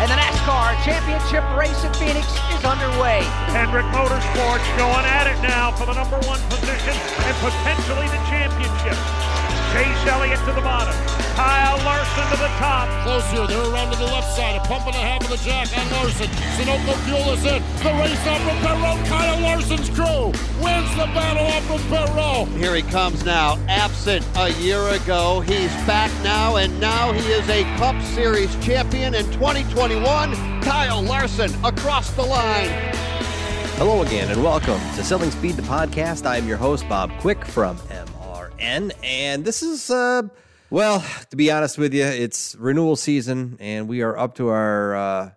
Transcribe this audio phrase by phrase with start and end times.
[0.00, 3.22] and the NASCAR Championship race at Phoenix is underway.
[3.54, 9.43] Hendrick Motorsports going at it now for the number one position and potentially the championship.
[9.74, 10.94] Chase Elliott to the bottom.
[11.34, 12.86] Kyle Larson to the top.
[13.02, 13.44] Close here.
[13.48, 14.54] They're around to the left side.
[14.54, 16.28] A pump and a half of the jack on Larson.
[16.54, 17.60] Sunoco Fuel is in.
[17.82, 19.04] The race up from pit road.
[19.08, 20.26] Kyle Larson's crew
[20.62, 22.56] wins the battle up from pit road.
[22.56, 23.58] Here he comes now.
[23.66, 25.40] Absent a year ago.
[25.40, 30.62] He's back now, and now he is a Cup Series champion in 2021.
[30.62, 32.70] Kyle Larson across the line.
[33.74, 36.26] Hello again, and welcome to Selling Speed, the podcast.
[36.26, 37.76] I am your host, Bob Quick from
[38.58, 40.22] MRN, and this is, uh,
[40.70, 44.94] well, to be honest with you, it's renewal season, and we are up to our
[44.94, 45.30] uh,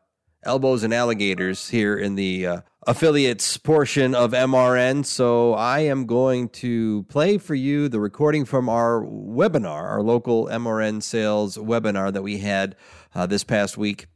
[0.43, 5.05] elbows and alligators here in the uh, affiliates portion of MRN.
[5.05, 10.45] So I am going to play for you the recording from our webinar, our local
[10.47, 12.75] MRN sales webinar that we had
[13.13, 14.07] uh, this past week.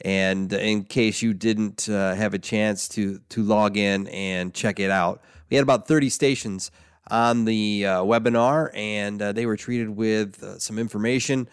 [0.00, 4.80] And in case you didn't uh, have a chance to to log in and check
[4.80, 6.70] it out, we had about 30 stations
[7.08, 11.48] on the uh, webinar, and uh, they were treated with uh, some information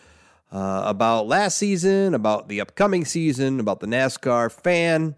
[0.52, 5.16] uh, about last season, about the upcoming season, about the NASCAR fan,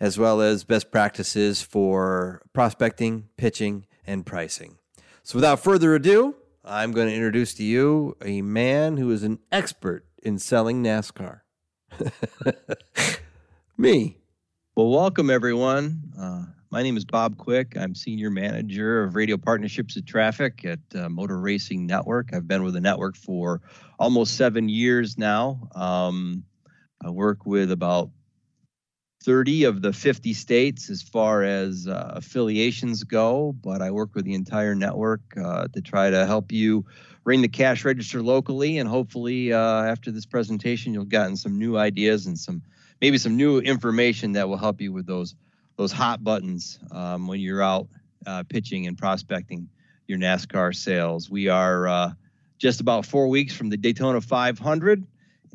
[0.00, 4.78] as well as best practices for prospecting, pitching, and pricing.
[5.22, 9.38] So, without further ado, I'm going to introduce to you a man who is an
[9.50, 11.40] expert in selling NASCAR.
[13.76, 14.18] Me.
[14.74, 16.12] Well, welcome everyone.
[16.18, 17.76] Uh, my name is Bob Quick.
[17.76, 22.32] I'm Senior Manager of Radio Partnerships at Traffic at uh, Motor Racing Network.
[22.32, 23.60] I've been with the network for
[23.98, 25.68] almost seven years now.
[25.74, 26.44] Um,
[27.04, 28.08] I work with about
[29.22, 34.24] 30 of the 50 states as far as uh, affiliations go, but I work with
[34.24, 36.86] the entire network uh, to try to help you
[37.24, 38.78] ring the cash register locally.
[38.78, 42.62] And hopefully, uh, after this presentation, you'll gotten some new ideas and some
[43.02, 45.34] maybe some new information that will help you with those
[45.82, 47.88] those hot buttons um, when you're out
[48.24, 49.68] uh, pitching and prospecting
[50.06, 51.28] your NASCAR sales.
[51.28, 52.12] We are uh,
[52.56, 55.04] just about four weeks from the Daytona 500,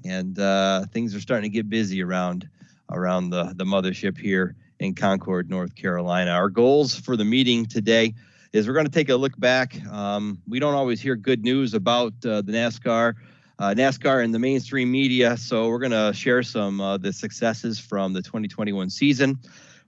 [0.03, 2.45] and uh, things are starting to get busy around
[2.91, 6.31] around the the mothership here in Concord, North Carolina.
[6.31, 8.13] Our goals for the meeting today
[8.51, 9.81] is we're going to take a look back.
[9.87, 13.13] Um, we don't always hear good news about uh, the NASCAR.
[13.59, 15.37] Uh, NASCAR and the mainstream media.
[15.37, 19.39] So we're going to share some uh, the successes from the 2021 season.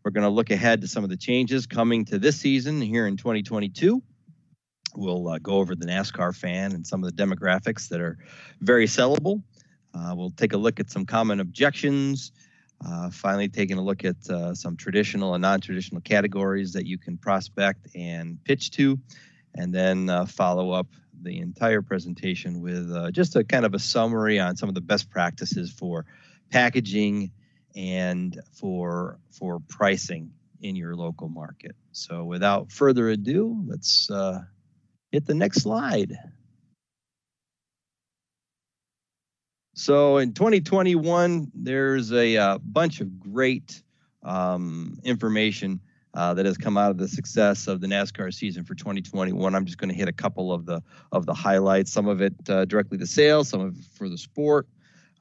[0.09, 3.05] We're going to look ahead to some of the changes coming to this season here
[3.05, 4.01] in 2022.
[4.95, 8.17] We'll uh, go over the NASCAR fan and some of the demographics that are
[8.59, 9.43] very sellable.
[9.93, 12.31] Uh, we'll take a look at some common objections
[12.83, 16.97] uh, finally, taking a look at uh, some traditional and non traditional categories that you
[16.97, 18.97] can prospect and pitch to,
[19.53, 20.87] and then uh, follow up
[21.21, 24.81] the entire presentation with uh, just a kind of a summary on some of the
[24.81, 26.07] best practices for
[26.49, 27.29] packaging
[27.75, 30.31] and for for pricing
[30.61, 31.75] in your local market.
[31.91, 34.41] So, without further ado, let's uh,
[35.11, 36.17] hit the next slide.
[39.79, 43.81] So in 2021, there's a uh, bunch of great
[44.23, 45.79] um, information
[46.13, 49.55] uh, that has come out of the success of the NASCAR season for 2021.
[49.55, 51.93] I'm just going to hit a couple of the of the highlights.
[51.93, 54.67] Some of it uh, directly to sales, some of it for the sport,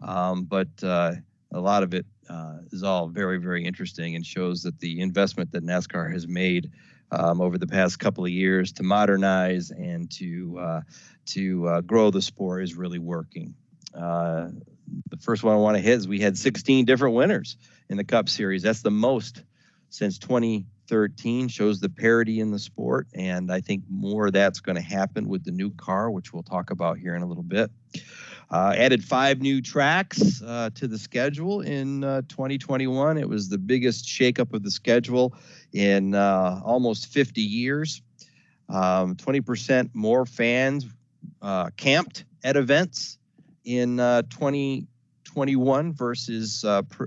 [0.01, 1.13] um, but uh,
[1.53, 5.53] a lot of it uh, is all very very interesting and shows that the investment
[5.53, 6.71] that NASCAR has made
[7.11, 10.81] um, over the past couple of years to modernize and to uh,
[11.27, 13.55] to grow the sport is really working.
[13.95, 14.49] Uh,
[15.11, 17.57] the first one I want to hit is we had 16 different winners
[17.89, 18.63] in the Cup Series.
[18.63, 19.43] That's the most
[19.91, 21.49] since 2013.
[21.49, 25.29] Shows the parity in the sport, and I think more of that's going to happen
[25.29, 27.71] with the new car, which we'll talk about here in a little bit.
[28.51, 33.19] Uh, added five new tracks uh, to the schedule in uh, 2021.
[33.19, 35.35] It was the biggest shakeup of the schedule
[35.75, 38.01] in uh, almost 50 years.
[38.71, 40.87] Um, 20% more fans
[41.43, 43.19] uh, camped at events
[43.65, 47.05] in uh, 2021 versus pr-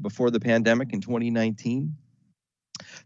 [0.00, 1.94] before the pandemic in 2019.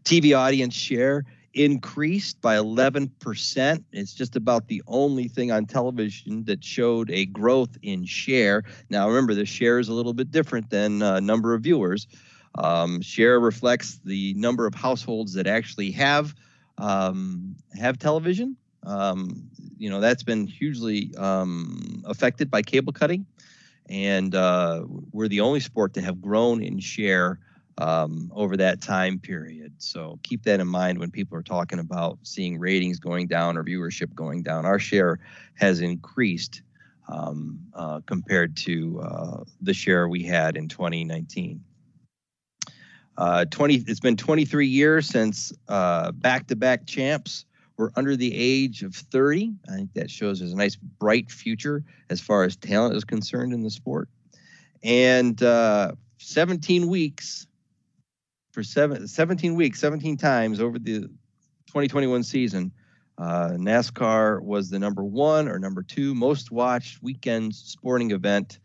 [0.05, 3.83] TV audience share increased by 11%.
[3.91, 8.63] It's just about the only thing on television that showed a growth in share.
[8.89, 12.07] Now, remember, the share is a little bit different than uh, number of viewers.
[12.55, 16.35] Um, share reflects the number of households that actually have
[16.77, 18.57] um, have television.
[18.85, 23.25] Um, you know that's been hugely um, affected by cable cutting,
[23.89, 27.39] and uh, we're the only sport to have grown in share
[27.77, 29.73] um, over that time period.
[29.77, 33.63] So keep that in mind when people are talking about seeing ratings going down or
[33.63, 34.65] viewership going down.
[34.65, 35.19] Our share
[35.55, 36.61] has increased
[37.07, 41.63] um, uh, compared to uh, the share we had in 2019.
[43.15, 47.45] Uh, 20, it's been 23 years since uh, back-to-back champs
[47.77, 49.53] were under the age of 30.
[49.69, 53.53] I think that shows there's a nice bright future as far as talent is concerned
[53.53, 54.09] in the sport.
[54.83, 57.47] And uh, 17 weeks
[58.53, 61.01] for seven, 17 weeks, 17 times over the
[61.67, 62.71] 2021 season,
[63.17, 68.59] uh, NASCAR was the number one or number two most watched weekend sporting event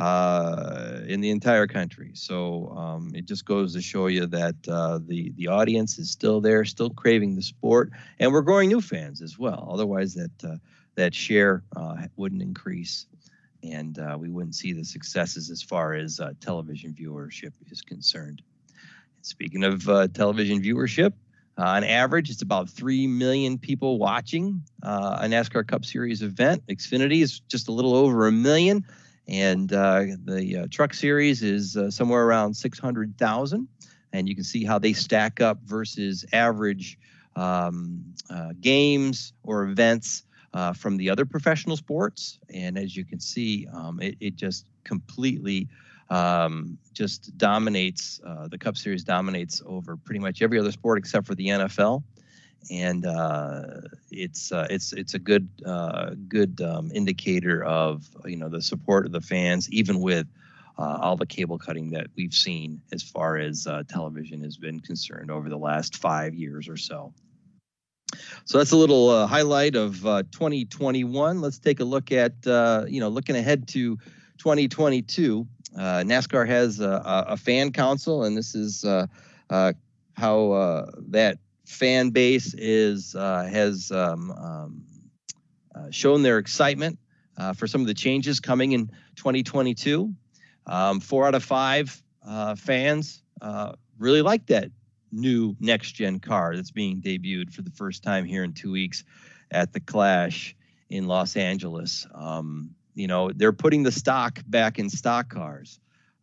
[0.00, 2.10] uh, in the entire country.
[2.14, 6.40] So um, it just goes to show you that uh, the the audience is still
[6.40, 9.68] there, still craving the sport, and we're growing new fans as well.
[9.72, 10.56] Otherwise, that uh,
[10.94, 13.06] that share uh, wouldn't increase,
[13.64, 18.42] and uh, we wouldn't see the successes as far as television viewership is concerned.
[19.28, 19.84] Speaking of
[20.14, 21.12] television viewership,
[21.56, 26.62] on average, it's about 3 million people watching a NASCAR Cup Series event.
[26.68, 28.84] Xfinity is just a little over a million
[29.28, 33.68] and uh, the uh, truck series is uh, somewhere around 600,000
[34.12, 36.98] and you can see how they stack up versus average
[37.36, 43.20] um, uh, games or events uh, from the other professional sports and as you can
[43.20, 45.68] see um, it, it, just completely
[46.10, 51.26] um, just dominates uh, the cup series dominates over pretty much every other sport except
[51.26, 52.02] for the nfl
[52.70, 53.62] and uh,
[54.10, 59.06] it's uh, it's it's a good uh, good um, indicator of you know the support
[59.06, 60.26] of the fans, even with
[60.78, 64.80] uh, all the cable cutting that we've seen as far as uh, television has been
[64.80, 67.12] concerned over the last five years or so.
[68.44, 71.40] So that's a little uh, highlight of 2021.
[71.40, 73.96] Let's take a look at you know looking ahead to
[74.38, 75.46] 2022.
[75.76, 78.84] NASCAR has a, a, fan council, and this is
[79.50, 81.38] how that
[81.68, 84.84] fan base is uh, has um, um,
[85.74, 86.98] uh, shown their excitement
[87.36, 88.86] uh, for some of the changes coming in
[89.16, 90.12] 2022.
[90.66, 94.70] Um, four out of five uh, fans uh, really like that
[95.12, 99.04] new next gen car that's being debuted for the first time here in two weeks
[99.50, 100.56] at the Clash
[100.88, 102.06] in Los Angeles.
[102.14, 105.78] Um, you know, they're putting the stock back in stock cars.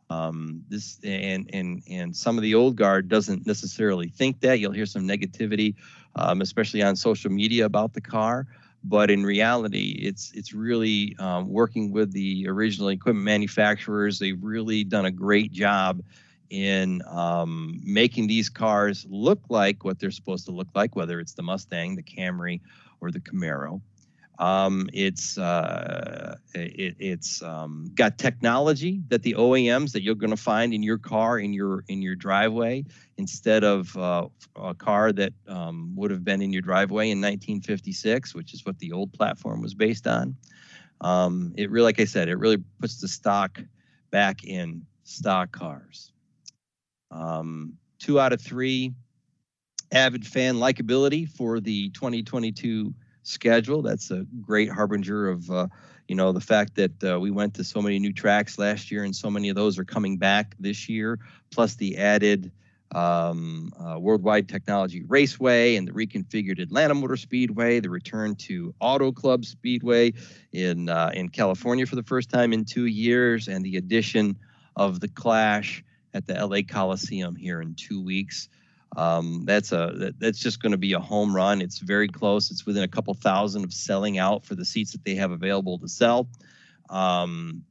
[0.10, 4.60] Um, this and and and some of the old guard doesn't necessarily think that.
[4.60, 5.76] You'll hear some negativity,
[6.16, 8.46] um, especially on social media about the car.
[8.84, 14.20] But in reality, it's it's really um, working with the original equipment manufacturers.
[14.20, 16.04] They've really done a great job
[16.50, 21.34] in um, making these cars look like what they're supposed to look like, whether it's
[21.34, 22.60] the Mustang, the Camry,
[23.00, 23.82] or the Camaro.
[24.38, 30.38] Um, it's uh, it, it's um, got technology that the OEMs that you're going to
[30.38, 32.84] find in your car in your in your driveway
[33.18, 34.28] instead of uh,
[34.58, 38.78] a car that um, would have been in your driveway in 1956, which is what
[38.80, 40.36] the old platform was based on.
[41.02, 43.62] Um, it really, like I said, it really puts the stock
[44.12, 46.12] back in stock cars.
[47.12, 48.94] Um, two out of three
[49.92, 52.94] avid fan likability for the 2022
[53.28, 53.82] schedule.
[53.82, 55.68] That's a great harbinger of, uh,
[56.08, 59.04] you know, the fact that uh, we went to so many new tracks last year,
[59.04, 61.20] and so many of those are coming back this year.
[61.52, 62.52] Plus the added
[62.94, 69.12] um, uh, Worldwide Technology Raceway and the reconfigured Atlanta Motor Speedway, the return to Auto
[69.12, 70.14] Club Speedway
[70.54, 74.38] in uh, in California for the first time in two years, and the addition
[74.76, 75.84] of the Clash
[76.14, 78.48] at the LA Coliseum here in two weeks.
[78.96, 81.62] Um, that's a that's just going to be a home run.
[81.62, 82.50] It's very close.
[82.50, 85.78] It's within a couple thousand of selling out for the seats that they have available
[85.80, 86.30] to sell,
[86.90, 87.64] um,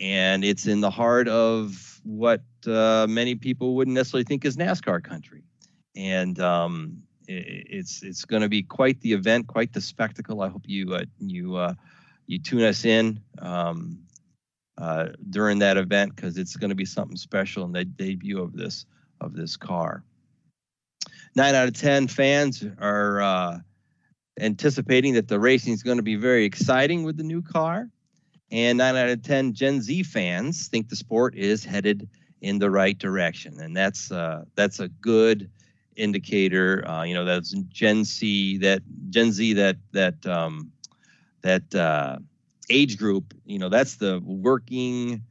[0.00, 5.02] and it's in the heart of what uh, many people wouldn't necessarily think is NASCAR
[5.02, 5.44] country,
[5.94, 10.42] and um, it, it's it's going to be quite the event, quite the spectacle.
[10.42, 11.74] I hope you uh, you uh,
[12.26, 13.20] you tune us in.
[13.40, 14.00] Um,
[14.76, 18.52] uh, during that event because it's going to be something special in the debut of
[18.52, 18.86] this
[19.20, 20.04] of this car
[21.38, 23.58] nine out of 10 fans are uh,
[24.40, 27.88] anticipating that the racing is going to be very exciting with the new car.
[28.50, 32.08] And nine out of 10 Gen Z fans think the sport is headed
[32.40, 33.60] in the right direction.
[33.60, 35.48] And that's, uh, that's a good
[35.94, 36.84] indicator.
[36.88, 40.72] Uh, you know, that's Gen Z, that Gen Z, that, that, um,
[41.42, 42.18] that uh,
[42.68, 45.22] age group, you know, that's the working,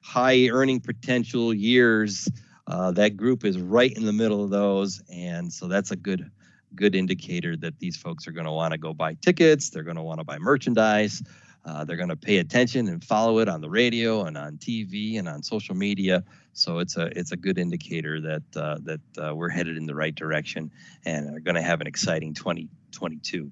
[0.00, 2.28] high earning potential years
[2.66, 6.30] uh, that group is right in the middle of those, and so that's a good
[6.74, 9.70] good indicator that these folks are going to want to go buy tickets.
[9.70, 11.22] They're going to want to buy merchandise.
[11.64, 15.18] Uh, they're going to pay attention and follow it on the radio and on TV
[15.18, 16.22] and on social media.
[16.52, 19.94] So it's a it's a good indicator that uh, that uh, we're headed in the
[19.94, 20.70] right direction
[21.04, 23.50] and are going to have an exciting 2022.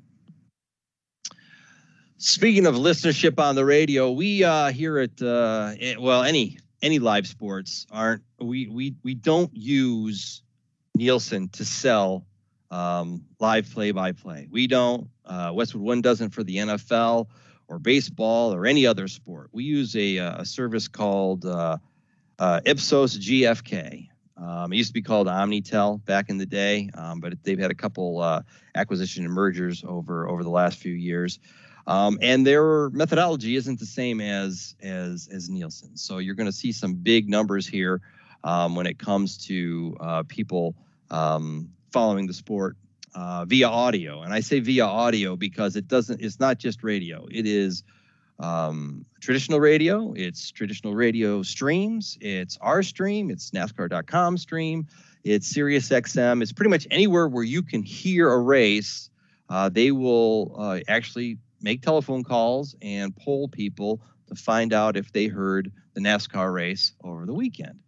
[2.19, 6.99] Speaking of listenership on the radio, we uh, here at uh, eh, well any any
[6.99, 10.43] live sports aren't we we we don't use
[10.95, 12.27] Nielsen to sell
[12.71, 14.49] um, live play by play.
[14.51, 15.09] We don't.
[15.25, 17.29] Uh, Westwood One doesn't for the NFL
[17.69, 19.49] or baseball or any other sport.
[19.53, 21.79] We use a, uh, a service called uh,
[22.39, 24.09] uh, Ipsos GFK.
[24.37, 27.71] Um, it used to be called Omnitel back in the day, um, but they've had
[27.71, 28.43] a couple uh,
[28.75, 31.39] acquisition and mergers over over the last few years.
[31.87, 35.97] Um, and their methodology isn't the same as as as Nielsen.
[35.97, 38.01] So you're going to see some big numbers here
[38.43, 40.75] um, when it comes to uh, people
[41.11, 42.77] um, following the sport
[43.15, 44.23] uh, via audio.
[44.23, 46.21] And I say via audio because it doesn't.
[46.23, 47.27] It's not just radio.
[47.31, 47.83] It is
[48.39, 50.13] um, traditional radio.
[50.15, 52.19] It's traditional radio streams.
[52.21, 53.31] It's our stream.
[53.31, 54.87] It's NASCAR.com stream.
[55.23, 56.43] It's SiriusXM.
[56.43, 59.11] It's pretty much anywhere where you can hear a race.
[59.49, 65.11] Uh, they will uh, actually make telephone calls and poll people to find out if
[65.13, 67.81] they heard the NASCAR race over the weekend.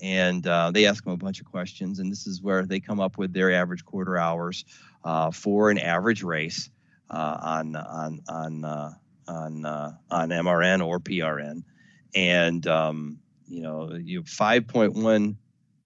[0.00, 3.00] And uh, they ask them a bunch of questions, and this is where they come
[3.00, 4.64] up with their average quarter hours
[5.04, 6.70] uh, for an average race
[7.10, 8.90] uh, on on on uh,
[9.28, 11.62] on uh, on MRN or PRN,
[12.14, 15.36] and um, you know you 5.1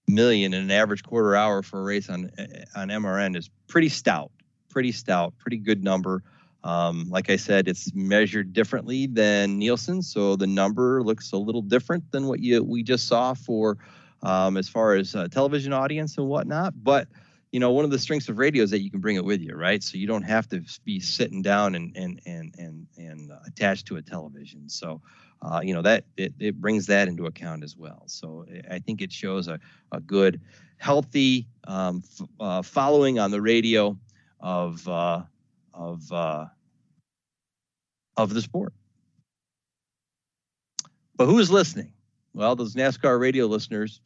[0.07, 2.31] million in an average quarter hour for a race on
[2.75, 4.31] on MRN is pretty stout,
[4.69, 6.23] pretty stout, pretty good number.
[6.63, 11.61] Um, like I said, it's measured differently than Nielsen, so the number looks a little
[11.61, 13.77] different than what you we just saw for
[14.23, 16.73] um, as far as uh, television audience and whatnot.
[16.83, 17.07] But
[17.51, 19.41] you know, one of the strengths of radio is that you can bring it with
[19.41, 19.81] you, right?
[19.81, 23.87] So you don't have to be sitting down and and and and and uh, attached
[23.87, 24.69] to a television.
[24.69, 25.01] So,
[25.41, 28.03] uh, you know, that it, it brings that into account as well.
[28.07, 29.59] So I think it shows a,
[29.91, 30.41] a good,
[30.77, 33.97] healthy um, f- uh, following on the radio
[34.39, 35.23] of uh,
[35.79, 36.45] of uh,
[38.17, 38.73] of the sport.
[41.15, 41.91] But who is listening?
[42.33, 44.01] Well, those NASCAR radio listeners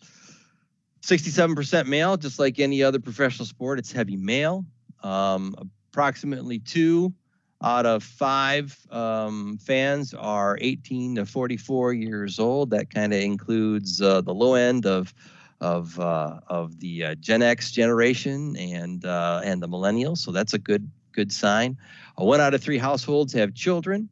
[1.04, 3.78] 67% male, just like any other professional sport.
[3.78, 4.66] It's heavy male.
[5.04, 5.54] Um,
[5.92, 7.14] approximately two
[7.62, 12.70] out of five um, fans are 18 to 44 years old.
[12.70, 15.14] That kind of includes uh, the low end of
[15.60, 20.18] of uh, of the uh, Gen X generation and uh, and the millennials.
[20.20, 21.78] So that's a good good sign.
[22.20, 24.10] Uh, one out of three households have children.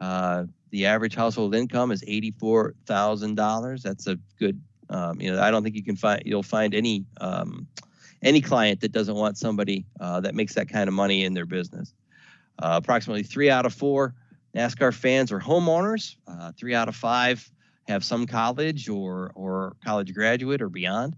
[0.00, 3.82] Uh, the average household income is eighty-four thousand dollars.
[3.82, 4.60] That's a good
[4.92, 7.66] um, you know, I don't think you can find you'll find any um,
[8.22, 11.46] any client that doesn't want somebody uh, that makes that kind of money in their
[11.46, 11.94] business.
[12.58, 14.14] Uh, approximately three out of four
[14.54, 16.16] NASCAR fans are homeowners.
[16.28, 17.50] Uh, three out of five
[17.88, 21.16] have some college or or college graduate or beyond.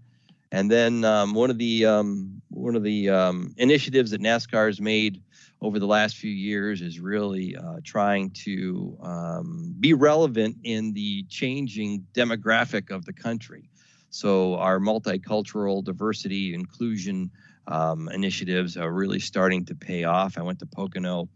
[0.55, 4.79] And then um, one of the um, one of the um, initiatives that NASCAR has
[4.79, 5.21] made
[5.59, 11.23] over the last few years is really uh, trying to um, be relevant in the
[11.23, 13.69] changing demographic of the country.
[14.11, 17.31] So our multicultural diversity inclusion
[17.67, 20.37] um, initiatives are really starting to pay off.
[20.37, 21.27] I went to Pocono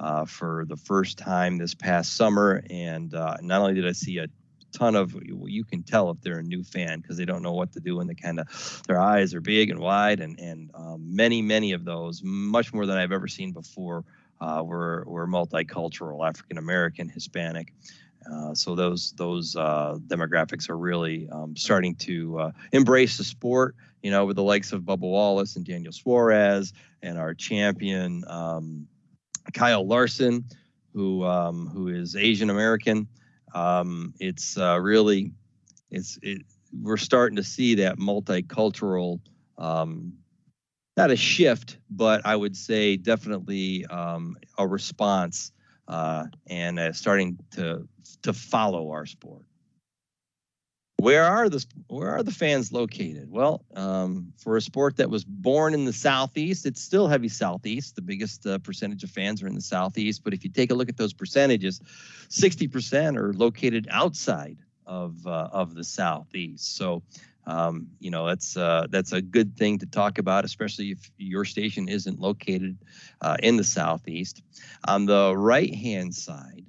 [0.00, 4.18] uh, for the first time this past summer, and uh, not only did I see
[4.18, 4.26] a
[4.74, 7.72] ton of you can tell if they're a new fan because they don't know what
[7.72, 11.14] to do and they kind of their eyes are big and wide and and um,
[11.14, 14.04] many many of those much more than I've ever seen before
[14.40, 17.72] uh, were were multicultural African American Hispanic.
[18.30, 23.76] Uh, so those those uh, demographics are really um, starting to uh, embrace the sport.
[24.02, 28.86] You know, with the likes of Bubba Wallace and Daniel Suarez and our champion um,
[29.52, 30.44] Kyle Larson,
[30.92, 33.08] who um, who is Asian American.
[33.54, 35.32] Um, it's uh, really,
[35.90, 36.42] it's it,
[36.82, 39.20] we're starting to see that multicultural,
[39.58, 40.14] um,
[40.96, 45.52] not a shift, but I would say definitely um, a response
[45.88, 47.86] uh, and uh, starting to
[48.22, 49.44] to follow our sport.
[50.98, 53.30] Where are the where are the fans located?
[53.30, 57.96] Well, um, for a sport that was born in the southeast, it's still heavy southeast.
[57.96, 60.22] The biggest uh, percentage of fans are in the southeast.
[60.24, 61.80] But if you take a look at those percentages,
[62.28, 66.76] 60% are located outside of uh, of the southeast.
[66.76, 67.02] So,
[67.46, 71.44] um, you know that's uh, that's a good thing to talk about, especially if your
[71.44, 72.78] station isn't located
[73.20, 74.42] uh, in the southeast.
[74.86, 76.64] On the right hand side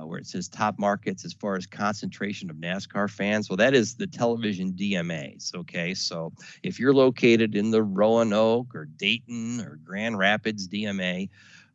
[0.00, 3.48] uh, where it says top markets as far as concentration of NASCAR fans.
[3.48, 5.54] Well, that is the television DMAs.
[5.54, 11.28] Okay, so if you're located in the Roanoke or Dayton or Grand Rapids DMA,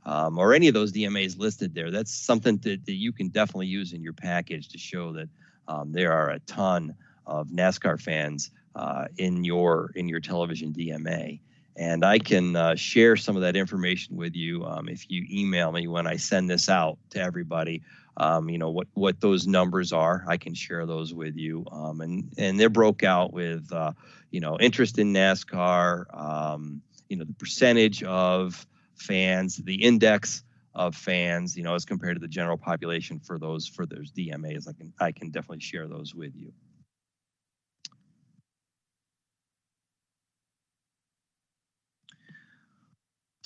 [0.06, 3.68] um, or any of those DMAs listed there, that's something that, that you can definitely
[3.68, 5.30] use in your package to show that
[5.68, 11.40] um, there are a ton of NASCAR fans uh, in your in your television DMA.
[11.78, 15.72] and I can uh, share some of that information with you um, if you email
[15.72, 17.82] me when I send this out to everybody.
[18.18, 20.24] Um, you know what what those numbers are.
[20.28, 23.92] I can share those with you, um, and and they're broke out with uh,
[24.32, 30.44] you know interest in NASCAR, um, you know the percentage of fans, the index
[30.74, 34.68] of fans, you know, as compared to the general population for those for those DMAs.
[34.68, 36.54] I can I can definitely share those with you.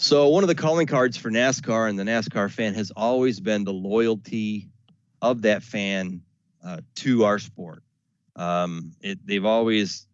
[0.02, 3.66] So one of the calling cards for NASCAR and the NASCAR fan has always been
[3.66, 4.70] the loyalty
[5.22, 6.22] of that fan
[6.64, 7.84] uh, to our sport.
[8.38, 10.08] Um, it, they've always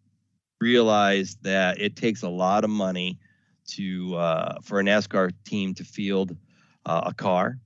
[0.60, 3.20] realized that it takes a lot of money
[3.68, 6.36] to uh, for a NASCAR team to field
[6.84, 7.56] uh, a car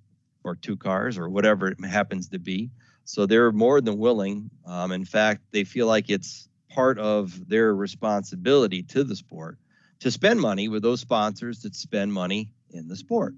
[0.44, 2.68] or two cars or whatever it happens to be.
[3.06, 4.50] So they're more than willing.
[4.66, 9.56] Um, in fact, they feel like it's part of their responsibility to the sport
[10.00, 13.34] to spend money with those sponsors that spend money in the sport.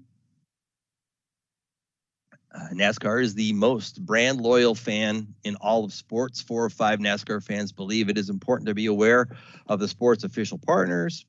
[2.53, 6.39] Uh, NASCAR is the most brand loyal fan in all of sports.
[6.39, 9.27] Four or five NASCAR fans believe it is important to be aware
[9.67, 11.25] of the sport's official partners.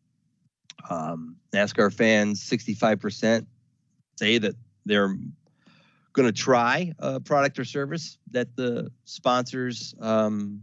[0.91, 3.47] Um, NASCAR fans, 65%
[4.19, 5.17] say that they're
[6.13, 10.63] going to try a product or service that the sponsors um,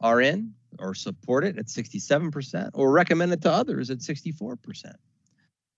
[0.00, 4.92] are in or support it at 67% or recommend it to others at 64%.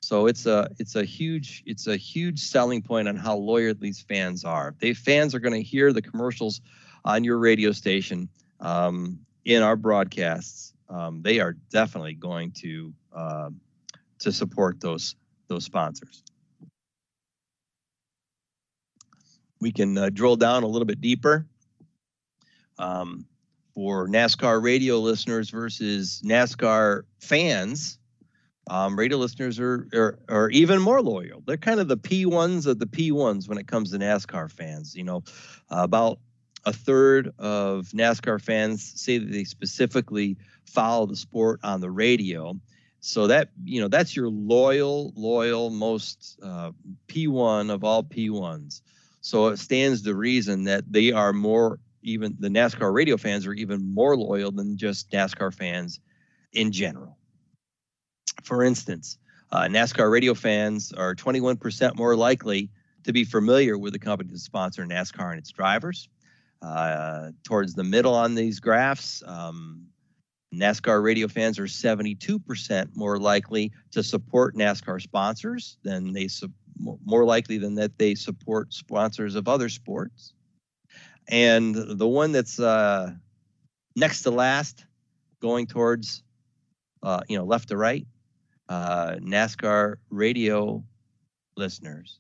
[0.01, 4.01] So it's a it's a huge it's a huge selling point on how loyal these
[4.01, 4.75] fans are.
[4.79, 6.61] They fans are going to hear the commercials
[7.05, 8.29] on your radio station
[8.61, 13.51] um, in our broadcasts, um, they are definitely going to uh,
[14.21, 15.17] to support those
[15.49, 16.23] those sponsors.
[19.61, 21.47] We can uh, drill down a little bit deeper.
[22.79, 23.27] Um,
[23.79, 28.01] for NASCAR radio listeners versus NASCAR fans,
[28.69, 31.45] um, radio listeners are, are, are even more loyal.
[31.47, 34.97] They're kind of the P1s of the P1s when it comes to NASCAR fans.
[34.97, 35.23] You know,
[35.71, 36.19] uh, about
[36.65, 42.59] a third of NASCAR fans say that they specifically follow the sport on the radio.
[42.99, 46.73] So that you know that's your loyal, loyal, most uh,
[47.07, 48.81] P1 of all P1s.
[49.21, 53.53] So it stands to reason that they are more even the NASCAR radio fans are
[53.53, 56.01] even more loyal than just NASCAR fans
[56.53, 57.17] in general.
[58.43, 59.19] For instance,
[59.51, 62.71] uh, NASCAR radio fans are 21% more likely
[63.05, 66.09] to be familiar with the company that sponsor NASCAR and its drivers.
[66.61, 69.87] Uh, towards the middle on these graphs, um,
[70.55, 76.53] NASCAR radio fans are 72% more likely to support NASCAR sponsors than they su-
[77.05, 80.35] more likely than that they support sponsors of other sports.
[81.29, 83.13] And the one that's uh,
[83.95, 84.87] next to last,
[85.41, 86.23] going towards,
[87.03, 88.07] uh, you know, left to right,
[88.69, 90.83] uh, NASCAR radio
[91.57, 92.19] listeners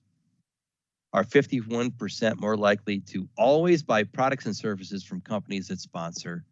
[1.12, 6.44] are 51% more likely to always buy products and services from companies that sponsor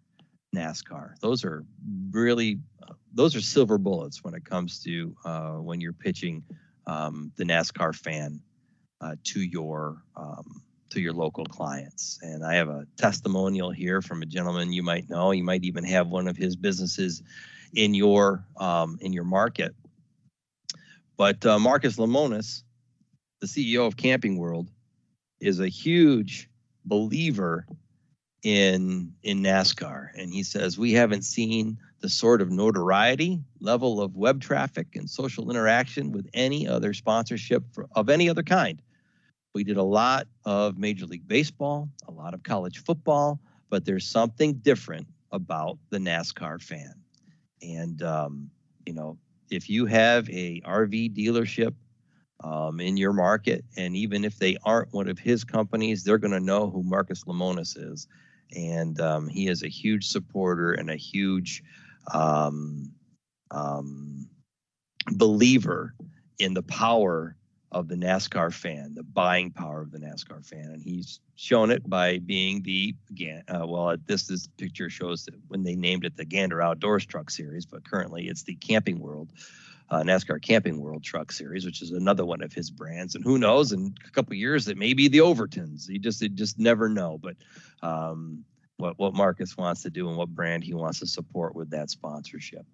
[0.55, 1.19] NASCAR.
[1.21, 1.65] Those are
[2.11, 2.59] really,
[3.13, 6.43] those are silver bullets when it comes to uh, when you're pitching
[6.87, 8.41] um, the NASCAR fan
[9.03, 12.19] uh, to your um, to your local clients.
[12.23, 15.33] And I have a testimonial here from a gentleman you might know.
[15.33, 17.23] You might even have one of his businesses
[17.75, 19.75] in your um, in your market.
[21.17, 22.63] But uh, Marcus Lemonis,
[23.41, 24.71] the CEO of Camping World,
[25.41, 26.49] is a huge
[26.85, 27.67] believer
[28.43, 34.15] in in NASCAR, and he says we haven't seen the sort of notoriety, level of
[34.15, 38.81] web traffic, and social interaction with any other sponsorship for, of any other kind
[39.57, 43.41] we did a lot of Major League Baseball, a lot of college football,
[43.71, 46.93] but there's something different about the NASCAR fan.
[47.63, 48.51] And, um,
[48.85, 49.17] you know,
[49.51, 51.73] if you have a RV dealership
[52.45, 56.33] um, in your market, and even if they aren't one of his companies, they're going
[56.33, 58.09] to know who Marcus Lemonis is.
[58.55, 61.63] And um, he is a huge supporter and a huge
[62.13, 62.93] um,
[63.51, 64.29] um,
[65.13, 65.95] believer
[66.39, 67.39] in the power
[67.73, 71.89] of the NASCAR fan, the buying power of the NASCAR fan, and he's shown it
[71.89, 73.43] by being the again.
[73.49, 77.31] Uh, well, this this picture shows that when they named it the Gander Outdoors Truck
[77.31, 79.33] Series, but currently it's the Camping World.
[79.89, 83.39] Uh, NASCAR Camping World Truck Series, which is another one of his brands, and who
[83.39, 83.71] knows?
[83.71, 85.89] In a couple years, it may be the Overton's.
[85.89, 87.19] You just you just never know.
[87.19, 87.37] But
[87.83, 88.45] um,
[88.79, 91.91] what what Marcus wants to do and what brand he wants to support with that
[91.91, 92.67] sponsorship.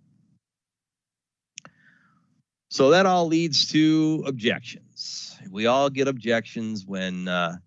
[2.73, 5.39] So that all leads to objections.
[5.51, 7.59] We all get objections when uh,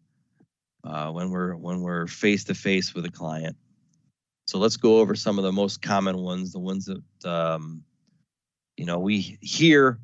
[0.84, 3.56] uh, when we're when we're face to face with a client.
[4.48, 7.84] So let's go over some of the most common ones, the ones that um,
[8.78, 10.00] you know, we hear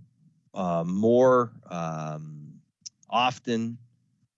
[0.53, 2.59] uh, more um,
[3.09, 3.79] often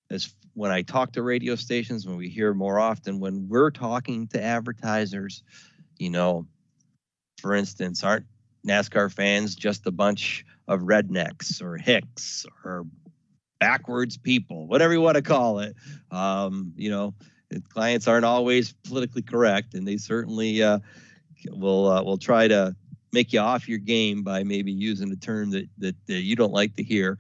[0.10, 4.28] as when I talk to radio stations, when we hear more often, when we're talking
[4.28, 5.44] to advertisers,
[5.98, 6.48] you know,
[7.42, 8.28] for instance, aren't
[8.66, 12.86] NASCAR fans just a bunch of rednecks or hicks or
[13.60, 15.76] backwards people, whatever you want to call it?
[16.12, 17.14] Um, you know,
[17.70, 20.80] clients aren't always politically correct, and they certainly uh,
[21.50, 22.76] will uh, will try to
[23.12, 26.54] make you off your game by maybe using a term that that, that you don't
[26.54, 27.18] like to hear.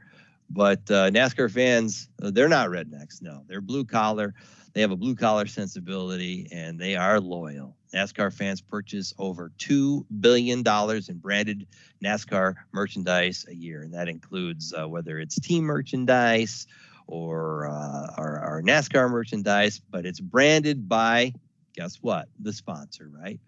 [0.49, 3.21] But uh, NASCAR fans, uh, they're not rednecks.
[3.21, 4.34] No, they're blue collar.
[4.73, 7.75] They have a blue collar sensibility, and they are loyal.
[7.93, 11.67] NASCAR fans purchase over $2 billion in branded
[12.03, 13.84] NASCAR merchandise a year.
[13.84, 16.67] And that includes uh, whether it's team merchandise
[17.08, 21.34] or uh, our, our NASCAR merchandise, but it's branded by,
[21.75, 22.27] guess what?
[22.39, 23.39] The sponsor, right?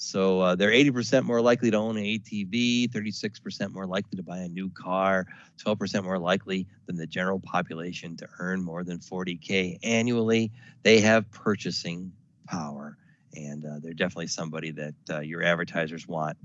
[0.00, 4.38] So uh, they're 80% more likely to own an ATV, 36% more likely to buy
[4.38, 5.26] a new car,
[5.62, 10.52] 12% more likely than the general population to earn more than 40K annually.
[10.84, 12.12] They have purchasing
[12.46, 12.96] power,
[13.34, 16.36] and uh, they're definitely somebody that uh, your advertisers want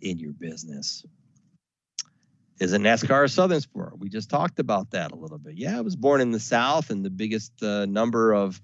[0.00, 1.04] in your business.
[2.60, 3.98] Is a NASCAR a Southern sport?
[3.98, 5.54] We just talked about that a little bit.
[5.56, 8.60] Yeah, I was born in the South, and the biggest uh, number of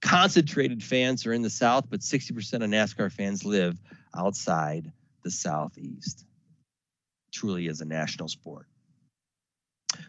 [0.00, 3.78] concentrated fans are in the South, but 60% of NASCAR fans live
[4.16, 6.24] outside the Southeast.
[7.32, 8.66] Truly is a national sport.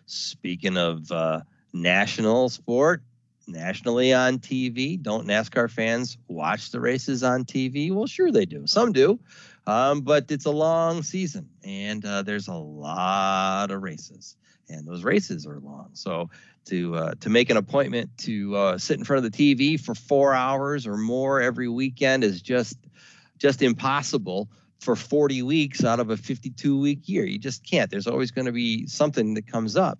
[0.06, 1.42] Speaking of uh,
[1.74, 3.04] national sport,
[3.48, 7.92] nationally on TV, don't NASCAR fans watch the races on TV?
[7.92, 8.68] Well, sure they do.
[8.68, 9.20] Some do,
[9.68, 14.36] um, but it's a long season and uh, there's a lot of races,
[14.70, 15.90] and those races are long.
[15.94, 16.30] So
[16.66, 19.96] to uh, to make an appointment to uh, sit in front of the TV for
[19.96, 22.78] four hours or more every weekend is just
[23.38, 27.26] just impossible for 40 weeks out of a 52 week year.
[27.26, 27.90] You just can't.
[27.90, 30.00] There's always going to be something that comes up.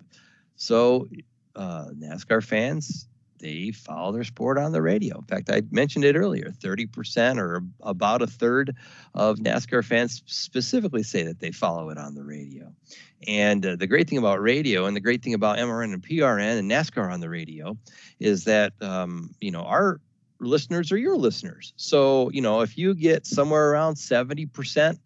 [0.56, 1.08] So
[1.56, 5.18] uh, NASCAR fans they follow their sport on the radio.
[5.18, 8.76] In fact, I mentioned it earlier 30% or about a third
[9.14, 12.72] of NASCAR fans specifically say that they follow it on the radio.
[13.26, 16.58] And uh, the great thing about radio and the great thing about MRN and PRN
[16.58, 17.76] and NASCAR on the radio
[18.20, 20.00] is that, um, you know, our
[20.40, 21.72] listeners are your listeners.
[21.76, 24.98] So, you know, if you get somewhere around 70%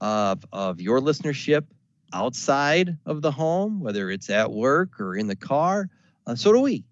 [0.00, 1.64] of, of your listenership
[2.12, 5.88] outside of the home, whether it's at work or in the car,
[6.26, 6.84] uh, so do we.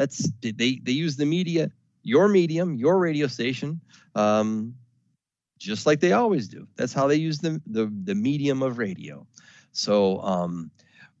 [0.00, 1.70] That's they they use the media,
[2.04, 3.82] your medium, your radio station,
[4.14, 4.74] um,
[5.58, 6.66] just like they always do.
[6.76, 9.26] That's how they use the the, the medium of radio.
[9.72, 10.70] So um,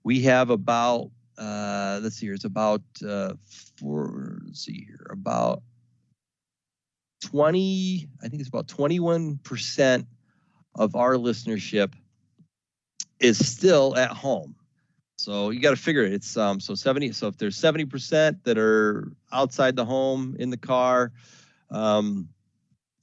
[0.02, 3.34] we have about uh, let's see here, it's about uh,
[3.76, 5.62] four, let's see here, about
[7.20, 10.06] 20, I think it's about 21%
[10.76, 11.92] of our listenership
[13.18, 14.54] is still at home.
[15.20, 16.12] So you got to figure it.
[16.12, 17.12] It's um so 70.
[17.12, 21.12] So if there's 70% that are outside the home in the car,
[21.70, 22.28] um,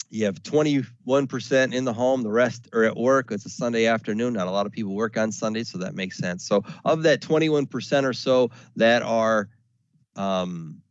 [0.09, 2.23] you have 21% in the home.
[2.23, 3.31] The rest are at work.
[3.31, 4.33] It's a Sunday afternoon.
[4.33, 6.47] Not a lot of people work on Sunday, so that makes sense.
[6.47, 9.49] So of that 21% or so that are
[10.15, 10.81] um,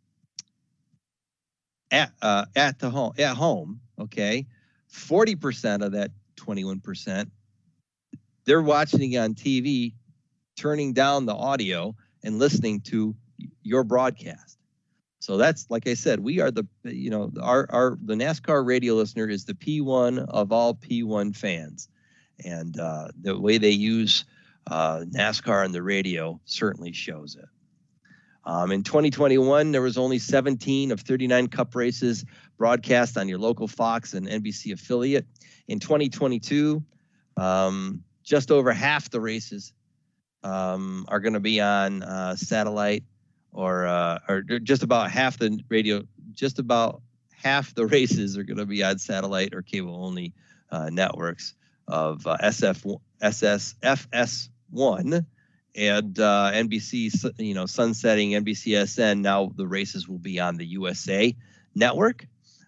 [1.91, 4.47] at uh, at the home at home, okay,
[4.93, 7.31] 40% of that 21%
[8.45, 9.93] they're watching on TV
[10.57, 13.15] turning down the audio and listening to
[13.63, 14.59] your broadcast.
[15.19, 18.95] So that's like I said, we are the you know our our the NASCAR radio
[18.95, 21.89] listener is the P1 of all P1 fans,
[22.45, 24.25] and uh, the way they use
[24.71, 27.49] uh, NASCAR on the radio certainly shows it.
[28.45, 32.25] Um, in 2021, there was only 17 of 39 Cup races
[32.57, 35.27] broadcast on your local Fox and NBC affiliate.
[35.67, 36.85] In 2022,
[37.37, 39.73] um, just over half the races
[40.47, 43.03] um, are going to be on uh, satellite
[43.53, 47.03] or uh, or just about half the radio, just about
[47.35, 50.33] half the races are going to be on satellite or cable only
[50.71, 51.55] uh, networks
[51.89, 55.27] of uh, SF SS FS1
[55.75, 59.21] and uh, NBC, you know, sunsetting NBCSN.
[59.21, 61.35] Now the races will be on the USA
[61.75, 62.27] network,